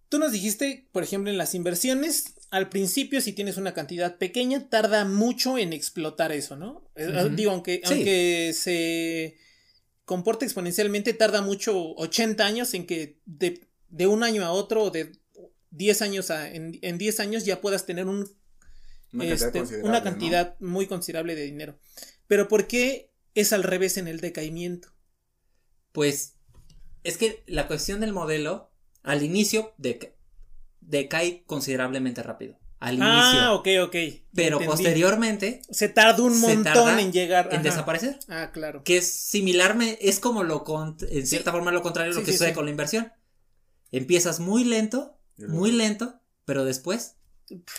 tú 0.08 0.18
nos 0.18 0.32
dijiste, 0.32 0.88
por 0.90 1.04
ejemplo, 1.04 1.30
en 1.30 1.38
las 1.38 1.54
inversiones, 1.54 2.34
al 2.50 2.68
principio, 2.68 3.20
si 3.20 3.32
tienes 3.32 3.56
una 3.56 3.74
cantidad 3.74 4.16
pequeña, 4.16 4.68
tarda 4.68 5.04
mucho 5.04 5.58
en 5.58 5.72
explotar 5.72 6.32
eso, 6.32 6.56
¿no? 6.56 6.90
Eh, 6.94 7.28
digo, 7.32 7.50
aunque, 7.50 7.82
aunque 7.84 8.52
se 8.54 9.36
comporta 10.04 10.46
exponencialmente, 10.46 11.12
tarda 11.12 11.42
mucho 11.42 11.94
80 11.96 12.46
años 12.46 12.72
en 12.72 12.86
que 12.86 13.18
de, 13.26 14.06
un 14.06 14.22
año 14.22 14.44
a 14.44 14.52
otro 14.52 14.84
o 14.84 14.90
de 14.90 15.12
10 15.70 16.02
años 16.02 16.30
a, 16.30 16.48
en, 16.50 16.80
10 16.80 17.20
años 17.20 17.44
ya 17.44 17.60
puedas 17.60 17.84
tener 17.84 18.06
un, 18.06 18.26
una 19.12 20.02
cantidad, 20.02 20.52
este, 20.52 20.64
muy 20.64 20.86
considerable 20.86 21.34
de 21.34 21.42
dinero. 21.42 21.78
Pero 22.26 22.48
¿por 22.48 22.66
qué 22.66 23.10
es 23.34 23.52
al 23.52 23.62
revés 23.62 23.98
en 23.98 24.08
el 24.08 24.20
decaimiento? 24.20 24.88
Pues 25.92 26.36
es 27.04 27.18
que 27.18 27.42
la 27.46 27.66
cuestión 27.66 28.00
del 28.00 28.14
modelo, 28.14 28.70
al 29.02 29.22
inicio, 29.22 29.74
de, 29.76 30.14
decae 30.88 31.44
considerablemente 31.46 32.22
rápido. 32.22 32.58
Al 32.80 32.94
inicio. 32.94 33.10
Ah, 33.10 33.54
ok, 33.54 33.68
ok. 33.82 33.96
Pero 34.34 34.60
posteriormente. 34.60 35.62
Se 35.68 35.88
tarda 35.88 36.22
un 36.22 36.40
montón 36.40 36.98
en 37.00 37.12
llegar. 37.12 37.48
En 37.52 37.62
desaparecer. 37.62 38.20
Ah, 38.28 38.50
claro. 38.52 38.84
Que 38.84 38.98
es 38.98 39.12
similar, 39.12 39.76
es 40.00 40.20
como 40.20 40.44
lo. 40.44 40.64
En 41.10 41.26
cierta 41.26 41.50
forma, 41.50 41.72
lo 41.72 41.82
contrario 41.82 42.12
de 42.12 42.20
lo 42.20 42.24
que 42.24 42.32
sucede 42.32 42.54
con 42.54 42.66
la 42.66 42.70
inversión. 42.70 43.12
Empiezas 43.90 44.38
muy 44.38 44.64
lento, 44.64 45.18
muy 45.38 45.72
lento, 45.72 46.20
pero 46.44 46.64
después 46.64 47.16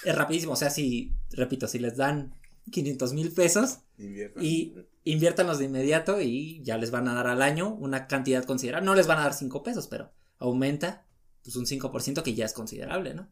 es 0.04 0.16
rapidísimo. 0.16 0.54
O 0.54 0.58
sea, 0.58 0.70
si, 0.70 1.14
repito, 1.32 1.68
si 1.68 1.80
les 1.80 1.96
dan 1.96 2.36
500 2.72 3.14
mil 3.14 3.32
pesos 3.32 3.80
y 3.98 4.74
inviértanlos 5.06 5.60
de 5.60 5.66
inmediato 5.66 6.20
y 6.20 6.62
ya 6.64 6.78
les 6.78 6.92
van 6.92 7.08
a 7.08 7.14
dar 7.14 7.28
al 7.28 7.42
año 7.42 7.70
una 7.70 8.08
cantidad 8.08 8.44
considerable. 8.44 8.86
No 8.86 8.96
les 8.96 9.08
van 9.08 9.20
a 9.20 9.24
dar 9.24 9.34
5 9.34 9.64
pesos, 9.64 9.88
pero 9.88 10.12
aumenta 10.40 11.06
pues 11.52 11.72
un 11.72 11.80
5% 11.80 12.24
que 12.24 12.34
ya 12.34 12.46
es 12.46 12.54
considerable, 12.54 13.14
¿no? 13.14 13.30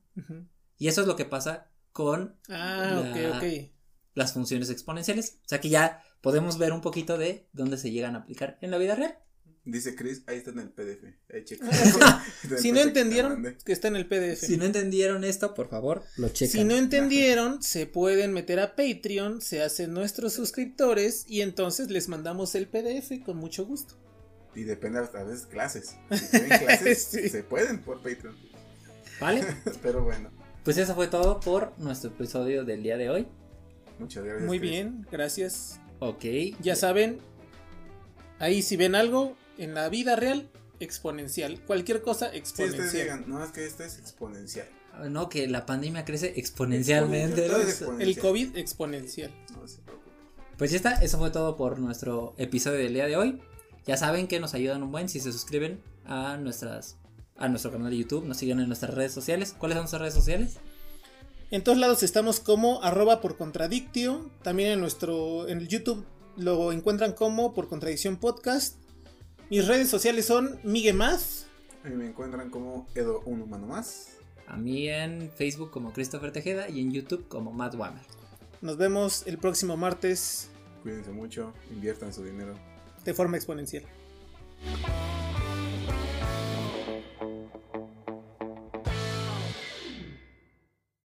Y 0.77 0.87
eso 0.87 1.01
es 1.01 1.07
lo 1.07 1.15
que 1.15 1.25
pasa 1.25 1.69
con 1.91 2.35
ah, 2.49 3.41
las 4.13 4.33
funciones 4.33 4.69
exponenciales. 4.69 5.39
O 5.45 5.49
sea 5.49 5.61
que 5.61 5.69
ya 5.69 6.03
podemos 6.21 6.57
ver 6.57 6.71
un 6.71 6.81
poquito 6.81 7.17
de 7.17 7.47
dónde 7.53 7.77
se 7.77 7.91
llegan 7.91 8.15
a 8.15 8.19
aplicar 8.19 8.57
en 8.61 8.71
la 8.71 8.77
vida 8.77 8.95
real. 8.95 9.17
Dice 9.65 9.95
Chris, 9.95 10.23
ahí 10.27 10.37
está 10.37 10.51
en 10.51 10.59
el 10.59 10.69
PDF. 10.69 11.03
Ahí 11.33 11.43
ah, 12.01 12.25
si 12.57 12.71
no 12.71 12.79
entendieron, 12.79 13.57
que 13.65 13.73
está 13.73 13.89
en 13.89 13.97
el 13.97 14.07
PDF. 14.07 14.39
Si 14.39 14.55
no 14.55 14.63
entendieron 14.63 15.25
esto, 15.25 15.53
por 15.53 15.67
favor, 15.67 16.03
lo 16.15 16.29
chequen. 16.29 16.61
Si 16.61 16.63
no 16.63 16.75
entendieron, 16.75 17.61
se 17.61 17.85
pueden 17.85 18.31
meter 18.31 18.61
a 18.61 18.75
Patreon, 18.77 19.41
se 19.41 19.61
hacen 19.61 19.93
nuestros 19.93 20.33
suscriptores 20.33 21.25
y 21.27 21.41
entonces 21.41 21.89
les 21.89 22.07
mandamos 22.07 22.55
el 22.55 22.67
PDF 22.67 23.23
con 23.25 23.37
mucho 23.37 23.65
gusto. 23.65 23.95
Y 24.57 24.63
depende 24.63 24.97
a 24.97 25.23
veces 25.23 25.45
clases. 25.45 25.95
Si 26.09 26.39
clases, 26.39 27.03
se 27.03 27.43
pueden 27.43 27.79
por 27.79 27.97
Patreon. 27.97 28.35
¿Vale? 29.21 29.45
Pero 29.83 30.03
bueno. 30.03 30.31
Pues 30.63 30.77
eso 30.79 30.95
fue 30.95 31.07
todo 31.07 31.39
por 31.39 31.77
nuestro 31.77 32.09
episodio 32.09 32.65
del 32.65 32.81
día 32.81 32.97
de 32.97 33.11
hoy. 33.11 33.27
Muchas 33.99 34.23
gracias. 34.23 34.47
Muy 34.47 34.57
bien, 34.57 35.05
gracias. 35.11 35.79
Ok. 35.99 36.25
Ya 36.59 36.75
saben, 36.75 37.19
ahí 38.39 38.63
si 38.63 38.77
ven 38.77 38.95
algo 38.95 39.37
en 39.59 39.75
la 39.75 39.89
vida 39.89 40.15
real, 40.15 40.49
exponencial. 40.79 41.61
Cualquier 41.61 42.01
cosa 42.01 42.33
exponencial. 42.33 42.89
Sí, 42.89 42.97
digan, 42.97 43.25
no, 43.27 43.43
es 43.43 43.51
que 43.51 43.63
esto 43.63 43.83
es 43.83 43.99
exponencial. 43.99 44.67
No, 45.07 45.29
que 45.29 45.47
la 45.47 45.67
pandemia 45.67 46.03
crece 46.03 46.33
exponencialmente. 46.35 47.47
El 47.99 48.17
COVID 48.17 48.57
exponencial. 48.57 49.31
No 49.55 49.67
se 49.67 49.81
preocupe. 49.81 50.09
Pues 50.57 50.71
ya 50.71 50.77
está, 50.77 50.93
eso 50.95 51.19
fue 51.19 51.29
todo 51.29 51.55
por 51.55 51.77
nuestro 51.77 52.33
episodio 52.39 52.79
del 52.79 52.95
día 52.95 53.05
de 53.05 53.17
hoy. 53.17 53.39
Ya 53.87 53.95
saben 53.95 54.27
que 54.27 54.39
nos 54.41 54.53
ayudan 54.53 54.83
un 54.83 54.91
buen 54.91 55.07
si 55.07 55.21
se 55.21 55.31
suscriben 55.31 55.81
a 56.05 56.37
nuestras 56.37 56.97
a 57.37 57.47
nuestro 57.47 57.71
canal 57.71 57.91
de 57.91 57.97
YouTube, 57.97 58.25
nos 58.25 58.37
siguen 58.37 58.59
en 58.59 58.67
nuestras 58.67 58.93
redes 58.93 59.13
sociales. 59.13 59.55
¿Cuáles 59.57 59.75
son 59.75 59.83
nuestras 59.83 60.01
redes 60.01 60.13
sociales? 60.13 60.57
En 61.51 61.63
todos 61.63 61.77
lados 61.77 62.03
estamos 62.03 62.39
como 62.39 62.83
arroba 62.83 63.21
por 63.21 63.37
contradictio. 63.37 64.29
También 64.41 64.71
en 64.71 64.81
nuestro 64.81 65.47
en 65.47 65.59
el 65.59 65.67
YouTube 65.67 66.03
lo 66.35 66.71
encuentran 66.71 67.13
como 67.13 67.53
por 67.53 67.69
contradicción 67.69 68.17
podcast. 68.17 68.75
Mis 69.49 69.65
redes 69.67 69.89
sociales 69.89 70.25
son 70.25 70.59
Miguel 70.63 70.95
Más. 70.95 71.45
A 71.85 71.89
mí 71.89 71.95
me 71.95 72.07
encuentran 72.07 72.49
como 72.49 72.87
Edo 72.95 73.21
Un 73.25 73.41
Humano 73.41 73.67
Más. 73.67 74.17
A 74.47 74.57
mí 74.57 74.89
en 74.89 75.31
Facebook 75.31 75.71
como 75.71 75.93
Christopher 75.93 76.31
Tejeda 76.31 76.67
y 76.67 76.81
en 76.81 76.91
YouTube 76.91 77.27
como 77.29 77.53
Matt 77.53 77.75
Wammer. 77.75 78.03
Nos 78.61 78.75
vemos 78.77 79.25
el 79.27 79.37
próximo 79.37 79.77
martes. 79.77 80.49
Cuídense 80.83 81.11
mucho, 81.11 81.53
inviertan 81.71 82.13
su 82.13 82.23
dinero 82.23 82.53
de 83.07 83.13
forma 83.13 83.37
exponencial. 83.37 83.83